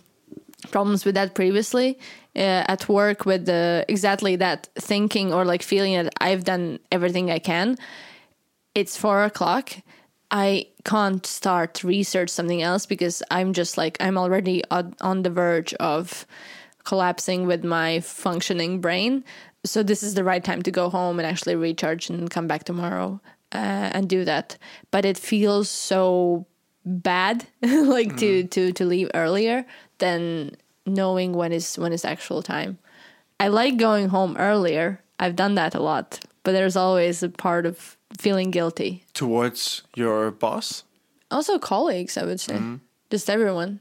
[0.72, 1.98] problems with that previously
[2.36, 7.32] uh, at work with the exactly that thinking or like feeling that I've done everything
[7.32, 7.78] I can.
[8.76, 9.74] It's four o'clock.
[10.32, 15.30] I can't start research something else because I'm just like I'm already on, on the
[15.30, 16.26] verge of
[16.84, 19.24] collapsing with my functioning brain.
[19.66, 22.64] So this is the right time to go home and actually recharge and come back
[22.64, 23.20] tomorrow
[23.52, 24.58] uh, and do that.
[24.92, 26.46] But it feels so
[26.86, 29.66] bad, like to to to leave earlier
[29.98, 32.78] than knowing when is when is actual time.
[33.40, 35.02] I like going home earlier.
[35.20, 39.04] I've done that a lot, but there's always a part of feeling guilty.
[39.14, 40.84] Towards your boss,
[41.32, 42.60] Also, colleagues, I would say,
[43.12, 43.80] just everyone.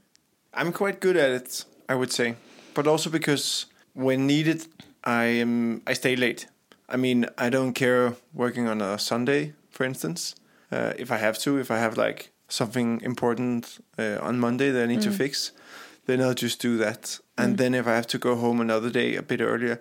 [0.52, 2.34] I'm quite good at it, I would say,
[2.74, 4.66] but also because when needed,
[5.04, 6.46] I am I stay late.
[6.88, 10.34] I mean, I don't care working on a Sunday, for instance.
[10.72, 14.82] Uh, if I have to, if I have like something important uh, on Monday that
[14.82, 15.52] I need to fix,
[16.06, 17.20] then I'll just do that.
[17.36, 19.80] And then if I have to go home another day a bit earlier,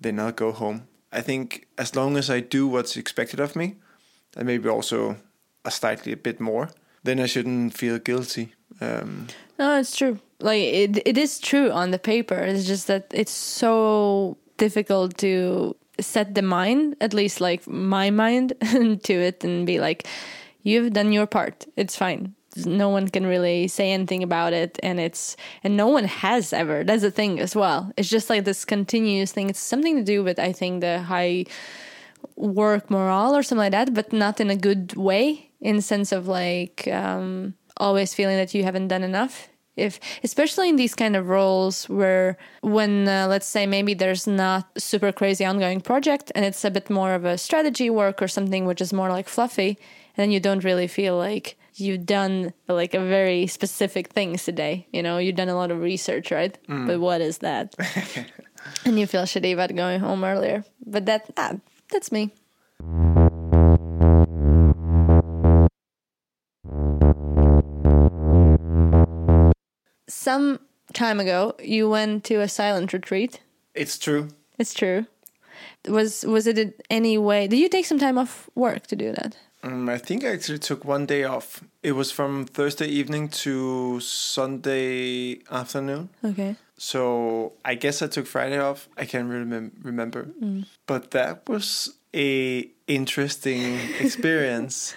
[0.00, 0.86] then I'll go home.
[1.10, 3.76] I think as long as I do what's expected of me,
[4.36, 5.16] and maybe also
[5.64, 6.70] a slightly a bit more,
[7.04, 8.54] then I shouldn't feel guilty.
[8.80, 10.18] Um, No, it's true.
[10.40, 12.34] Like it, it is true on the paper.
[12.34, 18.54] It's just that it's so difficult to set the mind, at least like my mind,
[19.04, 20.06] to it and be like,
[20.62, 21.66] you've done your part.
[21.76, 22.34] It's fine.
[22.66, 26.84] no one can really say anything about it and it's and no one has ever
[26.84, 30.22] that's the thing as well it's just like this continuous thing it's something to do
[30.22, 31.44] with i think the high
[32.36, 36.28] work morale or something like that but not in a good way in sense of
[36.28, 41.28] like um, always feeling that you haven't done enough if especially in these kind of
[41.28, 46.64] roles where when uh, let's say maybe there's not super crazy ongoing project and it's
[46.64, 49.78] a bit more of a strategy work or something which is more like fluffy
[50.16, 55.02] then you don't really feel like you've done like a very specific things today you
[55.02, 55.18] know?
[55.18, 56.56] You've done a lot of research right?
[56.68, 57.74] But what is that?
[58.84, 60.64] And you feel shitty about going home earlier.
[60.86, 61.56] But that ah,
[61.90, 62.30] that's me.
[70.08, 70.60] Some
[70.92, 73.40] time ago you went to a silent retreat.
[73.74, 74.28] It's true.
[74.58, 75.06] it's true.
[75.88, 79.12] Was was it in any way did you take some time off work to do
[79.12, 81.62] that Um, I think I actually took one day off.
[81.82, 86.08] It was from Thursday evening to Sunday afternoon.
[86.24, 88.88] okay So I guess I took Friday off.
[88.96, 90.26] I can't really mem- remember,
[90.86, 94.94] but that was a interesting experience.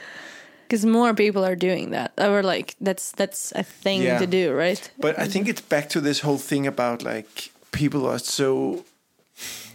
[0.68, 4.18] because more people are doing that or like that's that's a thing Yeah.
[4.20, 8.08] to do right But I think it's back to this whole thing about like people
[8.10, 8.84] are so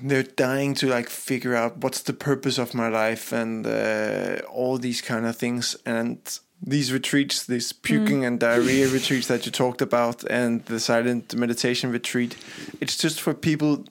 [0.02, 4.78] they're dying to like figure out what's the purpose of my life and uh, all
[4.78, 5.76] these kind of things.
[5.84, 6.18] And
[6.62, 11.90] these retreats this puking and diarrhea retreats that you talked about and the silent meditation
[11.90, 12.36] retreat
[12.82, 13.86] it's just for people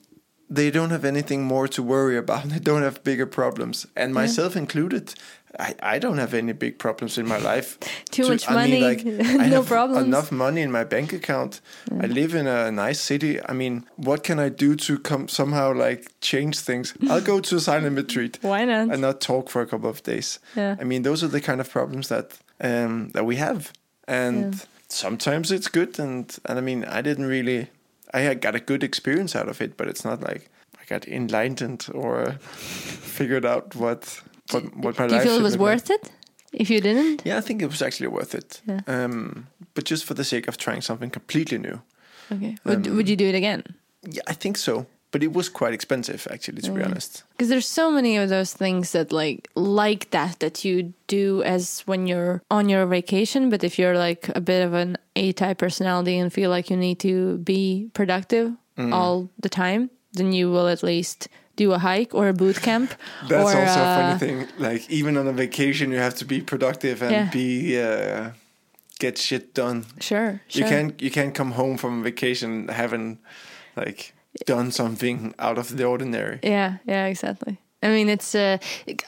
[0.50, 2.44] they don't have anything more to worry about.
[2.48, 3.86] They don't have bigger problems.
[3.96, 5.14] And myself included
[5.58, 7.78] I, I don't have any big problems in my life.
[8.10, 10.06] Too much I money, I no have problems.
[10.06, 11.60] enough money in my bank account.
[12.00, 13.40] I live in a nice city.
[13.44, 16.94] I mean, what can I do to come somehow like change things?
[17.08, 20.02] I'll go to a silent retreat why not and not talk for a couple of
[20.02, 20.38] days.
[20.54, 20.76] Yeah.
[20.80, 23.72] I mean, those are the kind of problems that um, that we have,
[24.06, 25.98] and sometimes it's good.
[25.98, 27.68] And and I mean, I didn't really.
[28.12, 31.86] I got a good experience out of it, but it's not like I got enlightened
[31.94, 34.20] or figured out what
[34.52, 35.68] what what my do you feel it was look like.
[35.74, 36.10] worth it
[36.52, 38.60] if you didn't Yeah, I think it was actually worth it.
[38.66, 38.80] Yeah.
[38.86, 41.80] Um, but just for the sake of trying something completely new.
[42.32, 43.62] okay would, Um, would you do it again
[44.02, 44.86] Yeah, I think so.
[45.12, 47.24] But it was quite expensive, actually, to be honest.
[47.32, 51.82] because there's so many of those things that like like that that you do as
[51.86, 56.16] when you're on your vacation but if you're like a bit of an a-type personality
[56.20, 58.92] and feel like you need to be productive Mm.
[58.94, 61.28] all the time then you will at least
[61.64, 62.88] do a hike or a boot camp
[63.28, 64.48] That's or, also a uh, funny thing.
[64.68, 67.30] Like, even on a vacation, you have to be productive and Yeah.
[67.32, 68.30] be uh,
[68.98, 69.84] get shit done.
[70.00, 73.18] sure, sure You can't you can't come home from vacation having
[73.76, 74.00] like
[74.46, 76.38] done something out of the ordinary.
[76.42, 78.58] yeah yeah exactly I mean, it's uh,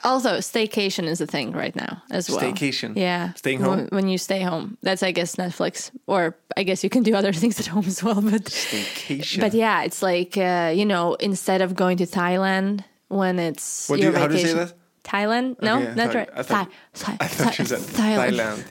[0.03, 2.39] also staycation is a thing right now as well.
[2.39, 2.95] Staycation?
[2.97, 3.87] yeah, Staying home?
[3.91, 4.77] When- you stay home.
[4.81, 8.03] That's I guess Netflix, or I guess you can do other things at home as
[8.03, 8.21] well.
[8.21, 9.39] But Staycation.
[9.41, 13.97] But yeah, it's like uh, you know, instead of going to Thailand when it's What
[13.97, 14.73] do your you- how do you say vacation- that?
[15.03, 15.61] Thailand?
[15.61, 16.29] No, Okay, not right.
[16.33, 18.37] I thought- Thai, Thai, I thought Thai- Thailand.
[18.37, 18.63] Thailand.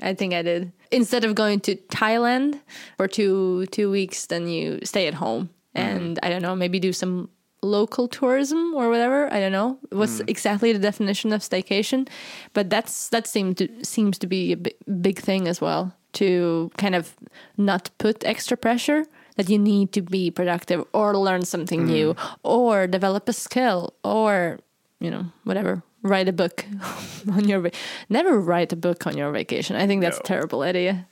[0.00, 0.72] I think I did.
[0.90, 2.60] Instead of going to Thailand
[2.96, 5.88] for two two weeks, then you stay at home Mm-hmm.
[5.96, 7.28] and I don't know, maybe do some
[7.62, 9.32] local tourism or whatever.
[9.32, 10.28] I don't know what's Mm.
[10.30, 12.08] exactly the definition of staycation,
[12.54, 16.70] but that's that seemed to seems to be a big, big thing as well to
[16.76, 17.14] kind of
[17.56, 19.04] not put extra pressure
[19.36, 21.88] that you need to be productive or learn something Mm.
[21.94, 24.58] new or develop a skill or
[25.00, 26.64] you know whatever write a book
[27.36, 27.70] on your va-
[28.08, 31.06] never write a book on your vacation i think that's a terrible idea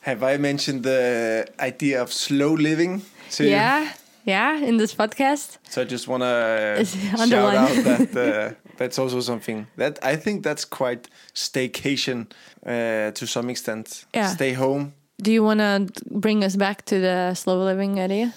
[0.00, 3.02] Have I mentioned the idea of slow living
[3.36, 3.50] to you?
[4.24, 7.56] Yeah in this podcast So I just want to shout underline.
[7.56, 12.26] out that uh, that's also something that I think that's quite staycation
[12.66, 14.04] uh, to some extent.
[14.14, 14.28] Yeah.
[14.28, 14.92] Stay home.
[15.22, 18.32] do you want to bring us back to the slow living idea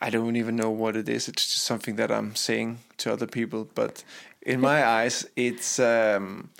[0.00, 1.26] I don't even know what it is.
[1.28, 3.66] It's just something that I'm saying to other people.
[3.74, 4.04] But
[4.42, 6.50] in my eyes, it's um,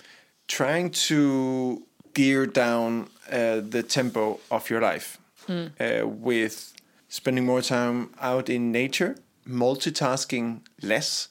[0.49, 1.83] trying to
[2.15, 6.73] gear down uh, the tempo of your life uh, with
[7.19, 7.97] spending more time
[8.31, 9.13] out in nature,
[9.49, 10.47] multitasking
[10.83, 11.29] less,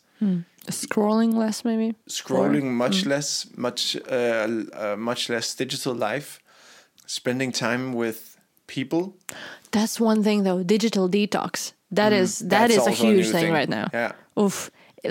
[0.84, 6.39] scrolling less maybe scrolling much less, much uh, uh, much less digital life,
[7.06, 8.19] spending time with
[8.67, 9.04] people.
[9.71, 12.50] that's one thing though digital detox That is that Mm.
[12.50, 13.54] That's is a also a huge thing, thing.
[13.60, 14.12] right now Yeah.
[14.43, 14.58] oof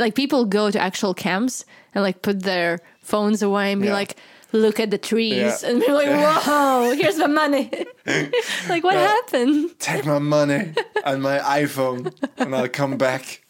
[0.04, 2.70] like people go to actual camps and like put their
[3.10, 4.00] phones away and be Yeah.
[4.00, 4.12] like
[4.54, 5.68] look at the trees Yeah.
[5.70, 6.06] and be like
[6.46, 7.70] whoa here's my money
[8.68, 10.72] like what happened Take my money
[11.04, 13.42] and my iPhone, and I'll come back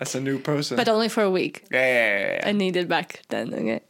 [0.00, 0.76] as a new person.
[0.76, 2.48] but only for a week yeah, yeah, yeah, yeah.
[2.48, 3.52] I need it back then.
[3.54, 3.80] Okay.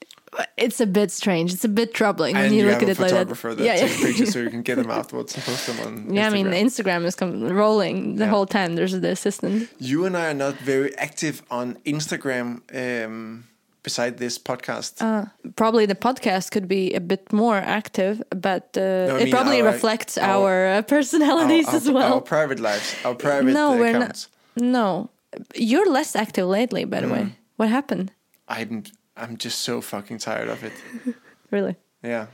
[0.58, 1.54] It's a bit strange.
[1.54, 3.16] It's a bit troubling when and you, you, look have at a it like that.
[3.28, 6.14] photographer that, yeah, takes pictures so you can get them afterwards and post them on
[6.14, 7.02] Yeah, I mean, Instagram.
[7.06, 8.30] Instagram is rolling the Yeah.
[8.30, 8.76] whole time.
[8.76, 9.68] There's the assistant.
[9.78, 13.47] You and I are not very active on Instagram um,
[13.88, 14.92] beside this podcast.
[15.00, 15.24] Uh,
[15.56, 18.14] probably the podcast could be a bit more active,
[18.48, 22.12] but uh, I it mean probably our- reflects our- our, uh, personalities our, as well.
[22.14, 24.28] our private lives, our private no, we're accounts.
[24.56, 24.64] not.
[24.78, 25.10] No,
[25.54, 26.84] you're less active lately.
[26.86, 27.12] By the Mm.
[27.12, 27.24] way,
[27.58, 28.10] what happened?
[28.48, 28.82] I'm
[29.16, 30.72] I'm just so fucking tired of it.
[31.50, 31.74] Really?
[32.04, 32.26] Yeah.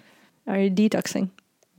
[0.47, 1.29] Are you detoxing?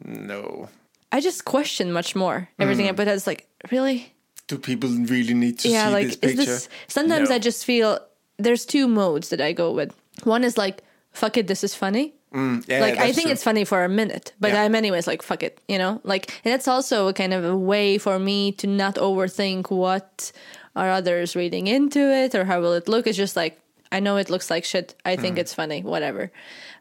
[0.06, 0.70] No.
[1.12, 2.88] I just question much more everything.
[2.88, 2.96] Mm.
[2.96, 4.14] But it's like, really?
[4.48, 6.46] Do people really need to yeah, see like this is picture?
[6.54, 6.70] this?
[6.88, 7.36] Sometimes No.
[7.36, 8.00] I just feel
[8.38, 9.94] there's two modes that I go with.
[10.24, 12.14] One is like, fuck it, this is funny.
[12.34, 13.32] Mm, yeah, like I think true.
[13.32, 14.64] it's funny for a minute, but Yeah.
[14.64, 16.02] I'm anyways like fuck it, you know.
[16.04, 20.32] Like, and it's also a kind of a way for me to not overthink what
[20.76, 23.08] are others reading into it or how will it look.
[23.08, 23.58] It's just like
[23.92, 24.96] I know it looks like shit.
[25.06, 25.40] I think Mm.
[25.42, 26.30] it's funny, whatever.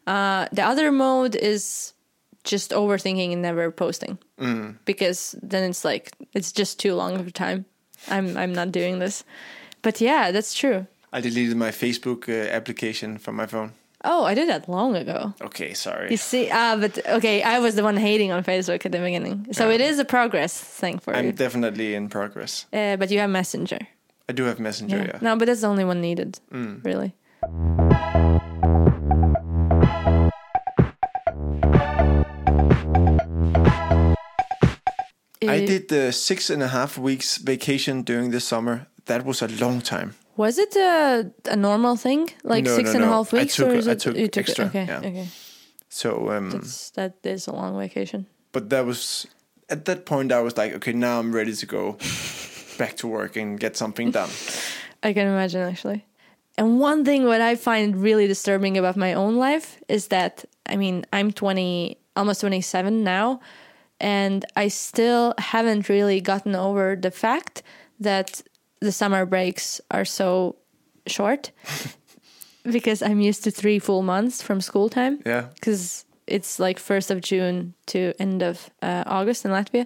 [0.05, 1.93] Uh, the other mode is
[2.43, 4.75] just overthinking and never posting Mm.
[4.83, 7.63] because then it's like it's just too long of a time.
[8.09, 9.23] I'm I'm not doing this.
[9.81, 10.85] But yeah, that's true.
[11.15, 13.71] I deleted my Facebook uh, application from my phone.
[14.03, 15.33] Oh, I did that long ago.
[15.41, 16.11] Okay, sorry.
[16.11, 19.47] You see, ah, but okay, I was the one hating on Facebook at the beginning,
[19.51, 19.75] so Yeah.
[19.75, 21.19] it is a progress thing for you.
[21.19, 22.65] I'm definitely in progress.
[22.73, 23.79] Uh, but you have Messenger.
[24.29, 25.19] I do have Messenger, yeah.
[25.21, 26.83] No, but that's the only one needed, Mm.
[26.85, 27.13] really.
[35.47, 38.87] I Uh, did the six and a half weeks vacation during the summer.
[39.05, 40.15] That was a long time.
[40.37, 43.13] Was it a, a normal thing, like No, six no, and a no.
[43.13, 44.69] half I weeks, took- or is I it took you took extra, It?
[44.69, 44.97] Okay, yeah.
[44.99, 45.27] okay.
[45.89, 48.25] So, um, That's that is a long vacation.
[48.51, 49.27] but that was
[49.69, 51.97] at that point I was like, okay, now I'm ready to go
[52.77, 54.29] back to work and get something done.
[55.03, 56.05] I can imagine actually.
[56.57, 60.75] And one thing what I find really disturbing about my own life is that I
[60.77, 63.39] mean I'm 20 almost 27 now
[63.99, 67.61] and I still haven't really gotten over the fact
[67.99, 68.41] that
[68.81, 70.55] the summer breaks are so
[71.07, 71.51] short
[72.63, 75.47] because I'm used to 3 full months from school time Yeah.
[75.55, 79.85] because it's like 1st of June to end of uh, August in Latvia.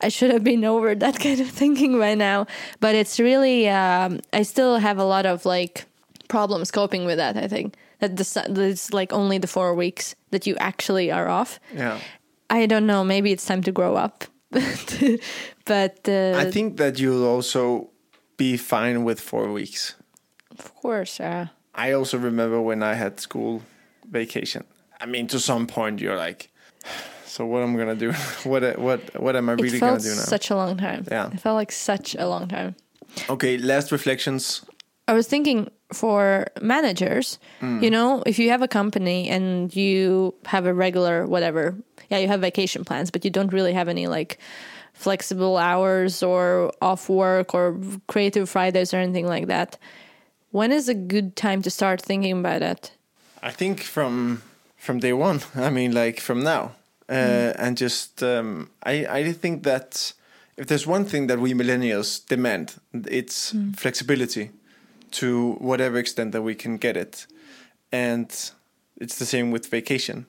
[0.00, 2.46] I should have been over that kind of thinking by now,
[2.80, 5.84] but it's really um, I still have a lot of like
[6.28, 7.36] problems coping with that.
[7.36, 8.24] I think that the
[8.70, 11.60] it's like only the four weeks that you actually are off.
[11.74, 11.98] Yeah.
[12.50, 13.04] I don't know.
[13.04, 17.90] Maybe it's time to grow up, but uh, I think that you'll also
[18.36, 19.94] be fine with four weeks.
[20.58, 23.62] of course, uh, I also remember when I had school
[24.10, 24.64] vacation.
[25.00, 26.50] I mean, to some point, you're like,
[27.26, 28.12] so what am I gonna do?
[28.44, 30.22] what what what am I really gonna do now?
[30.24, 31.04] such a long time.
[31.10, 31.30] Yeah.
[31.32, 32.74] it felt like such a long time.
[33.28, 34.64] okay, last reflections.
[35.08, 37.82] I was thinking for managers, Mm.
[37.82, 41.74] you know, if you have a company and you have a regular whatever,
[42.10, 44.38] yeah, you have vacation plans, but you don't really have any like
[44.92, 49.78] flexible hours or off work or creative Fridays or anything like that.
[50.50, 52.92] When is a good time to start thinking about that?
[53.42, 54.42] I think from
[54.76, 55.40] from day one.
[55.54, 56.72] I mean, like from now,
[57.08, 60.12] uh, and just um, I I think that
[60.56, 64.50] if there's one thing that we millennials demand, it's flexibility
[65.12, 67.26] to whatever extent that we can get it,
[67.90, 68.28] and
[68.96, 70.26] it's the same with vacation.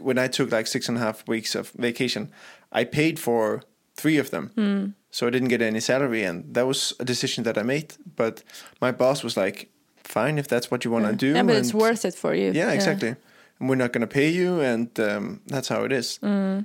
[0.00, 2.30] When I took like six and a half weeks of vacation,
[2.72, 3.62] I paid for
[4.00, 4.50] three of them.
[5.10, 7.86] So I didn't get any salary, and that was a decision that I made.
[8.16, 8.42] But
[8.80, 9.68] my boss was like,
[10.04, 12.52] "Fine, if that's what you want to do." yeah, but it's worth it for you.
[12.52, 13.14] yeah, exactly.
[13.60, 16.18] And we're not going to pay you, and um, that's how it is.
[16.22, 16.64] Mm.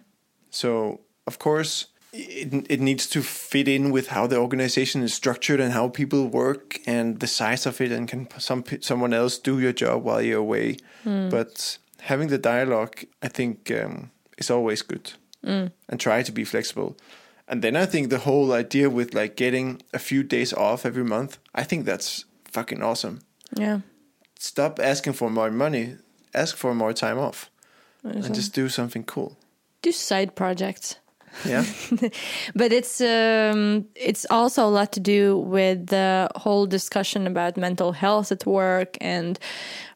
[0.49, 5.59] So, of course, it, it needs to fit in with how the organization is structured
[5.59, 9.59] and how people work and the size of it, and can some someone else do
[9.59, 10.77] your job while you're away.
[11.05, 11.29] Mm.
[11.29, 15.13] But having the dialogue, I think, um, is always good,
[15.45, 15.71] Mm.
[15.89, 16.95] and try to be flexible.
[17.47, 21.03] And then I think the whole idea with like getting a few days off every
[21.03, 23.19] month, I think that's fucking awesome.
[23.55, 23.79] Yeah.
[24.39, 25.97] stop asking for more money.
[26.33, 27.49] Ask for more time off.
[28.03, 29.37] And just do something cool.
[29.81, 30.95] Do side projects.
[31.45, 31.65] yeah.
[32.55, 37.91] But it's um, it's also a lot to do with the whole discussion about mental
[37.91, 39.39] health at work and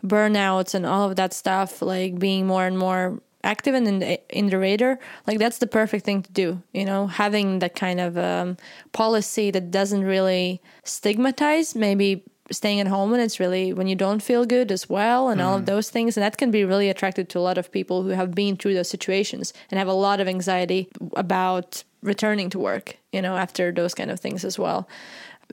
[0.03, 4.37] burnouts and all of that stuff like being more and more active and in the,
[4.37, 7.07] in the radar like that's the perfect thing to do you know?
[7.07, 8.57] Having that kind of um,
[8.91, 14.23] policy that doesn't really stigmatize maybe staying at home when it's really when you don't
[14.23, 17.27] feel good as well and all of those things and that can be really attractive
[17.27, 20.19] to a lot of people who have been through those situations and have a lot
[20.19, 24.87] of anxiety about returning to work you know after those kind of things as well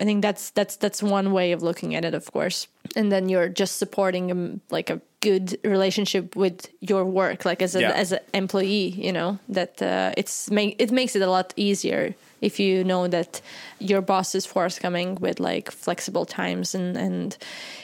[0.01, 2.67] i think that's that's that's one way of looking at it of course
[2.97, 7.75] and then you're just supporting um, like a good relationship with your work, like as
[7.75, 7.93] a Yeah.
[8.03, 8.91] as an employee.
[9.07, 12.15] You know that uh, it's make it makes it a lot easier
[12.45, 13.41] if you know that
[13.79, 17.37] your boss is forthcoming with like flexible times and and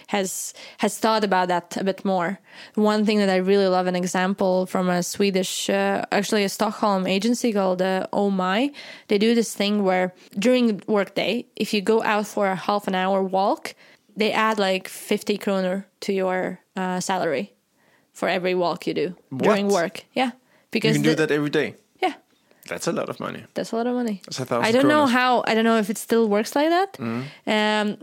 [0.09, 2.39] has has thought about that a bit more.
[2.75, 7.07] One thing that I really love an example from a Swedish, uh, actually a Stockholm
[7.07, 8.71] agency called uh, Oh My.
[9.09, 12.95] They do this thing where during workday, if you go out for a half an
[12.95, 13.75] hour walk,
[14.17, 17.53] they add like fifty kroner to your uh, salary
[18.13, 20.05] for every walk you do during work.
[20.13, 20.31] Yeah,
[20.71, 21.75] because You can do the- that every day.
[22.71, 23.43] That's a lot of money.
[23.55, 24.16] that's a lot of money.
[24.25, 25.43] That's a thousand I don't know how.
[25.51, 26.91] I don't know if it still works like that.
[27.01, 27.99] Um,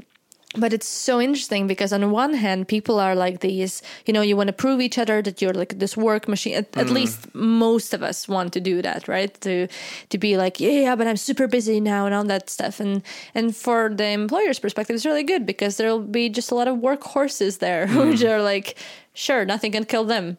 [0.56, 3.82] but it's so interesting because on the one hand, people are like these.
[4.06, 6.56] You know, you want to prove each other that you're like this work machine.
[6.56, 9.34] At, at least most of us want to do that, right?
[9.42, 9.68] To
[10.10, 12.80] to be like, yeah, yeah, but I'm super busy now and all that stuff.
[12.80, 13.04] And
[13.36, 16.78] and for the employer's perspective, it's really good because there'll be just a lot of
[16.78, 18.78] workhorses there, which are like,
[19.14, 20.38] sure, nothing can kill them.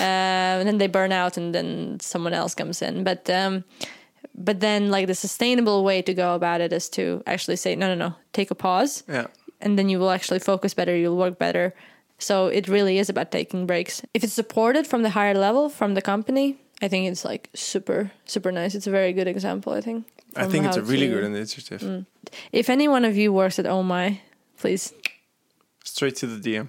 [0.00, 3.02] Uh, and then they burn out, and then someone else comes in.
[3.02, 3.64] But um,
[4.34, 7.88] but then like the sustainable way to go about it is to actually say no
[7.88, 9.26] no no take a pause Yeah.
[9.60, 11.74] And then you will actually focus better you'll work better.
[12.20, 14.02] So it really is about taking breaks.
[14.12, 18.10] If it's supported from the higher level from the company i think it's like super
[18.24, 18.74] super nice.
[18.76, 20.06] It's a very good example i think
[20.36, 21.80] I think it's a really to- good initiative.
[21.80, 22.06] Mm.
[22.52, 24.20] if any one of you works at oh my
[24.60, 24.92] please.
[25.84, 26.68] Straight to the DM.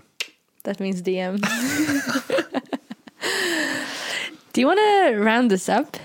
[0.63, 1.39] that means dm
[4.53, 5.97] do you want to round this up?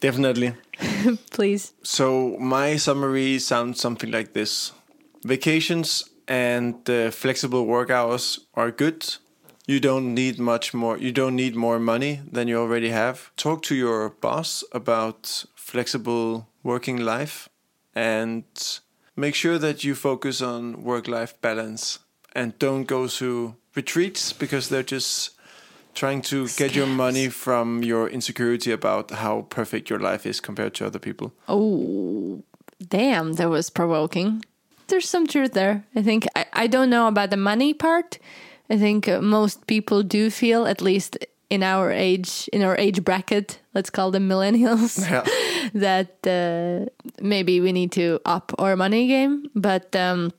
[0.00, 0.54] Definitely.
[1.30, 1.72] please.
[1.82, 4.72] So my summary sounds something like this:
[5.24, 9.16] Vacations and uh, flexible work hours are good.
[9.66, 10.96] You don't need much more.
[10.96, 13.30] You don't need more money than you already have.
[13.36, 17.48] Talk to your boss about flexible working life,
[17.94, 18.44] and
[19.16, 21.98] make sure that you focus on work-life balance.
[22.32, 25.30] And don't go to retreats because they're just
[25.94, 30.74] trying to get your money from your insecurity about how perfect your life is compared
[30.74, 31.32] to other people.
[31.48, 32.42] Oh,
[32.88, 34.44] damn, that was provoking.
[34.90, 35.84] There's some truth there.
[35.96, 38.18] I think I, I don't know about the money part.
[38.68, 41.16] I think most people do feel, at least
[41.48, 45.24] in our age, in our age bracket, let's call them millennials, Yeah.
[45.74, 49.50] that uh, maybe we need to up our money game.
[49.54, 50.32] But um,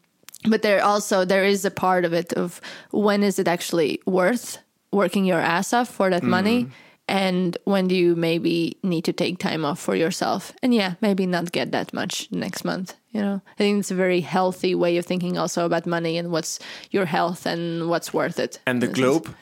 [0.49, 4.57] but there also there is a part of it of when is it actually worth
[4.91, 6.67] working your ass off for that money
[7.07, 11.25] and when do you maybe need to take time off for yourself and yeah maybe
[11.25, 14.97] not get that much next month you know i think it's a very healthy way
[14.97, 16.59] of thinking also about money and what's
[16.91, 19.01] your health and what's worth it And the in a sense.
[19.01, 19.35] globe.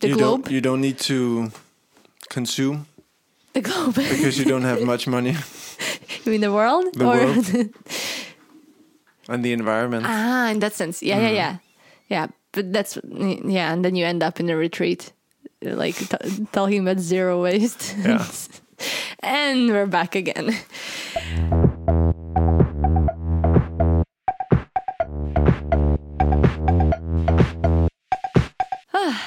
[0.00, 1.50] the you globe Don't, you don't need to
[2.28, 2.86] consume
[3.54, 5.34] the globe because you don't have much money
[6.24, 7.46] you mean the world The world.
[9.28, 10.04] and the environment.
[10.08, 11.02] Ah, in that sense.
[11.02, 11.56] Yeah, yeah, yeah.
[12.08, 12.98] Yeah, but that's
[13.46, 15.12] yeah, and then you end up in a retreat
[15.62, 17.94] like t- talking about zero waste.
[17.98, 18.24] Yeah.
[19.20, 20.54] and we're back again.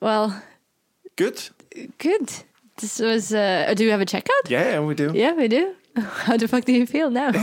[0.00, 0.42] Well,
[1.16, 1.50] Good.
[1.98, 2.32] good.
[2.80, 4.48] This was uh do you have a checkout?
[4.48, 5.12] Yeah, we do.
[5.14, 5.74] Yeah, we do.
[5.96, 7.30] How the fuck do you feel now?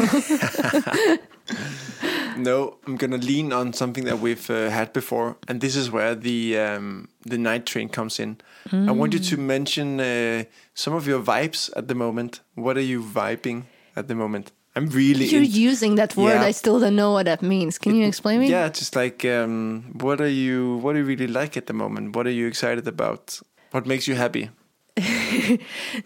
[2.43, 6.15] No, I'm gonna lean on something that we've uh, had before, and this is where
[6.15, 8.37] the um, the night train comes in.
[8.71, 9.45] I want you to Mm.
[9.55, 12.41] mention uh, some of your vibes at the moment.
[12.55, 13.63] What are you vibing
[13.95, 14.51] at the moment?
[14.75, 16.35] I'm really You're in- using that word.
[16.39, 16.47] Yeah.
[16.49, 17.79] I still don't know what that means.
[17.79, 18.49] Can you explain me?
[18.49, 22.15] Yeah, just like um, what are you what do you really like at the moment?
[22.15, 23.39] What are you excited about?
[23.71, 24.49] What makes you happy?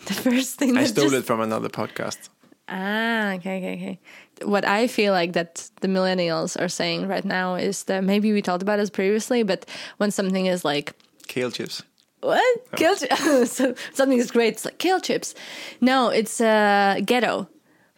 [0.08, 2.30] The first thing I stole just- it from another podcast.
[2.70, 4.00] Ah, okay, okay, okay.
[4.48, 8.42] What I feel like that the millennials are saying right now is that maybe we
[8.42, 9.66] talked about this previously, but
[9.98, 10.94] when something is like
[11.28, 11.84] Kale chips.
[12.22, 12.44] what
[12.76, 15.36] kale chips, so something is great, it's like kale chips.
[15.82, 17.50] No, it's uh, ghetto.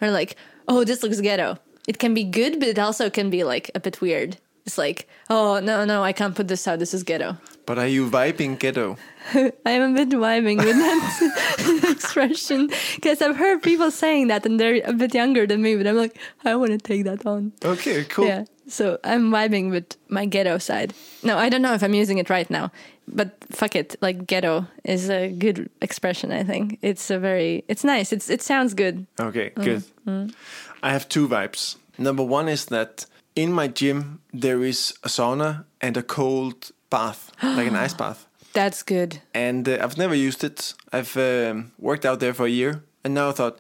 [0.01, 0.35] Or like,
[0.67, 1.57] oh, this looks ghetto.
[1.87, 4.37] It can be good, but it also can be like a bit weird.
[4.65, 6.79] It's like, oh no, no, I can't put this out.
[6.79, 7.37] This is ghetto.
[7.65, 8.97] But are you vibing ghetto?
[9.33, 14.59] I am a bit vibing with that expression because I've heard people saying that and
[14.59, 17.53] they're a bit younger than me, but I'm like, I want to take that on.
[17.63, 18.27] Okay, cool.
[18.27, 18.45] Yeah.
[18.67, 20.93] So I'm vibing with my ghetto side.
[21.21, 22.71] No, I don't know if I'm using it right now,
[23.07, 23.95] but fuck it.
[24.01, 26.31] Like ghetto is a good expression.
[26.31, 28.11] I think it's a very, it's nice.
[28.11, 29.05] It's it sounds good.
[29.19, 29.83] Okay, mm, good.
[30.07, 30.33] Mm.
[30.81, 31.75] I have two vibes.
[31.97, 33.05] Number one is that
[33.35, 38.25] in my gym there is a sauna and a cold bath, like an ice bath.
[38.53, 39.19] That's good.
[39.33, 40.73] And uh, I've never used it.
[40.93, 43.59] I've um, worked out there for a year, and now I thought,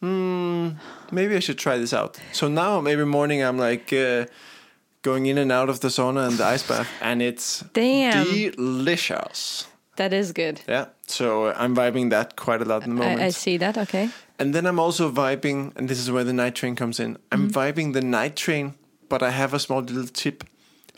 [0.00, 0.70] hmm,
[1.12, 2.18] maybe I should try this out.
[2.32, 4.26] So now every morning I'm like uh,
[5.02, 8.26] going in and out of the sauna and the ice bath, and it's Damn.
[8.26, 9.66] delicious.
[9.96, 10.62] That is good.
[10.68, 13.20] Yeah, so uh, I'm vibing that quite a lot in the moment.
[13.20, 13.76] I, I see that.
[13.76, 14.08] Okay.
[14.38, 17.18] And then I'm also vibing, and this is where the night train comes in.
[17.30, 17.58] I'm Mm-hmm.
[17.58, 18.74] vibing the night train,
[19.10, 20.44] but I have a small little tip.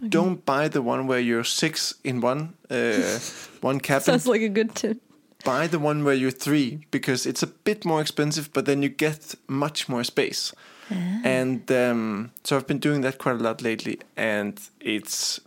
[0.09, 2.41] Don't buy the one where you're six in one
[2.71, 3.19] uh,
[3.69, 4.05] one cabin.
[4.05, 4.97] Sounds like a good tip.
[5.45, 8.89] buy the one where you're three because it's a bit more expensive, but then you
[8.89, 10.53] get much more space.
[10.91, 10.95] Ah.
[11.25, 15.41] And um, so I've been doing that quite a lot lately, and it's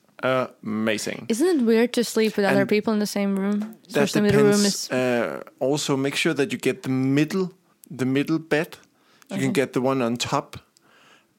[0.63, 1.26] amazing.
[1.30, 3.59] Isn't it weird to sleep with other And people in the same room?
[3.59, 4.66] that Especially the room depends.
[4.86, 4.91] is.
[4.91, 7.51] Uh, also, make sure that you get the middle,
[7.97, 8.78] the middle bed.
[9.30, 10.57] You can get the one on top,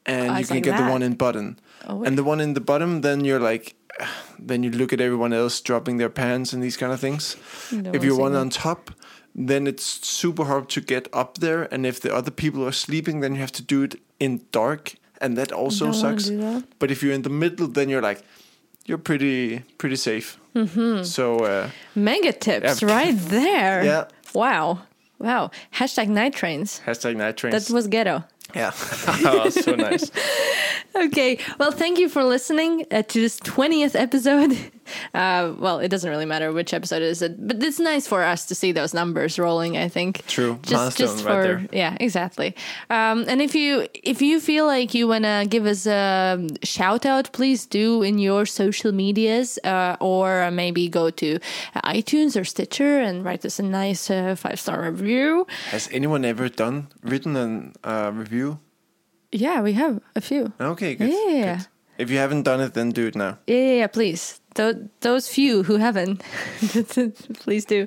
[0.07, 1.59] and Oh, you can like get the one in button.
[1.87, 3.75] Oh, and the one in the bottom, then you're like,
[4.39, 7.37] then you look at everyone else dropping their pants and these kind of things.
[7.73, 8.91] No if you're one on top,
[9.35, 11.69] then it's super hard to get up there.
[11.73, 14.95] And if the other people are sleeping, then you have to do it in dark,
[15.21, 16.29] and that also sucks.
[16.29, 16.65] that.
[16.79, 18.23] But if you're in the middle, then you're like,
[18.87, 20.39] you're pretty pretty safe.
[20.55, 21.03] Mm-hmm.
[21.05, 22.89] So uh, Mega tips Yeah.
[22.97, 23.85] right there.
[23.85, 24.05] Yeah.
[24.35, 24.79] Wow.
[25.19, 25.51] Wow.
[25.75, 26.81] Hashtag night trains.
[26.87, 27.67] hashtag night trains.
[27.69, 28.25] That was ghetto.
[28.57, 28.73] Yeah,
[29.25, 30.11] Oh, so nice.
[30.97, 31.39] Okay.
[31.59, 34.57] Well, thank you for listening uh, to this 20th episode.
[35.15, 38.47] Uh, well, it doesn't really matter which episode it is, but it's nice for us
[38.47, 40.25] to see those numbers rolling, I think.
[40.29, 40.61] True.
[40.63, 41.69] Just, Milestone just right for, there.
[41.73, 42.55] yeah, exactly.
[42.89, 47.05] Um, and if you, if you feel like you want to give us a shout
[47.05, 51.41] out, please do in your social medias, uh, or maybe go to
[51.85, 55.49] iTunes or Stitcher and write us a nice uh, five star review.
[55.71, 58.61] Has anyone ever done written a uh, review?
[59.33, 60.53] Yeah, we have a few.
[60.61, 61.11] Okay, good.
[61.11, 61.57] Yeah.
[61.57, 61.67] good.
[61.99, 63.39] If you haven't done it, then do it now.
[63.47, 64.41] Yeah, yeah, yeah, please.
[64.55, 66.23] Th- those few who haven't,
[67.41, 67.87] please do.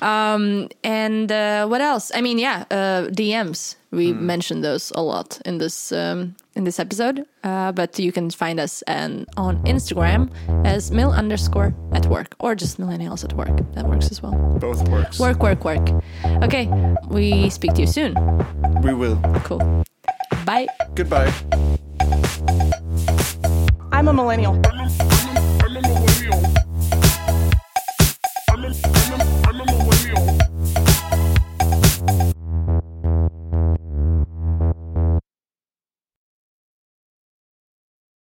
[0.00, 2.10] Um, and uh, what else?
[2.14, 3.76] I mean, yeah, uh, DMs.
[3.90, 7.26] We mentioned those a lot in this um, in this episode.
[7.44, 10.30] Uh, but you can find us and on Instagram
[10.64, 13.54] as mill underscore at work or just millennials at work.
[13.74, 14.32] That works as well.
[14.58, 15.18] Both works.
[15.18, 15.90] Work, work, work.
[16.42, 16.68] Okay,
[17.08, 18.14] we speak to you soon.
[18.82, 19.20] We will.
[19.44, 19.84] Cool.
[20.44, 20.66] Bye.
[20.94, 21.32] Goodbye.
[23.92, 24.54] I'm a millennial.
[24.54, 24.62] I'm a millennial.
[24.62, 26.61] I'm a, I'm a, I'm a millennial.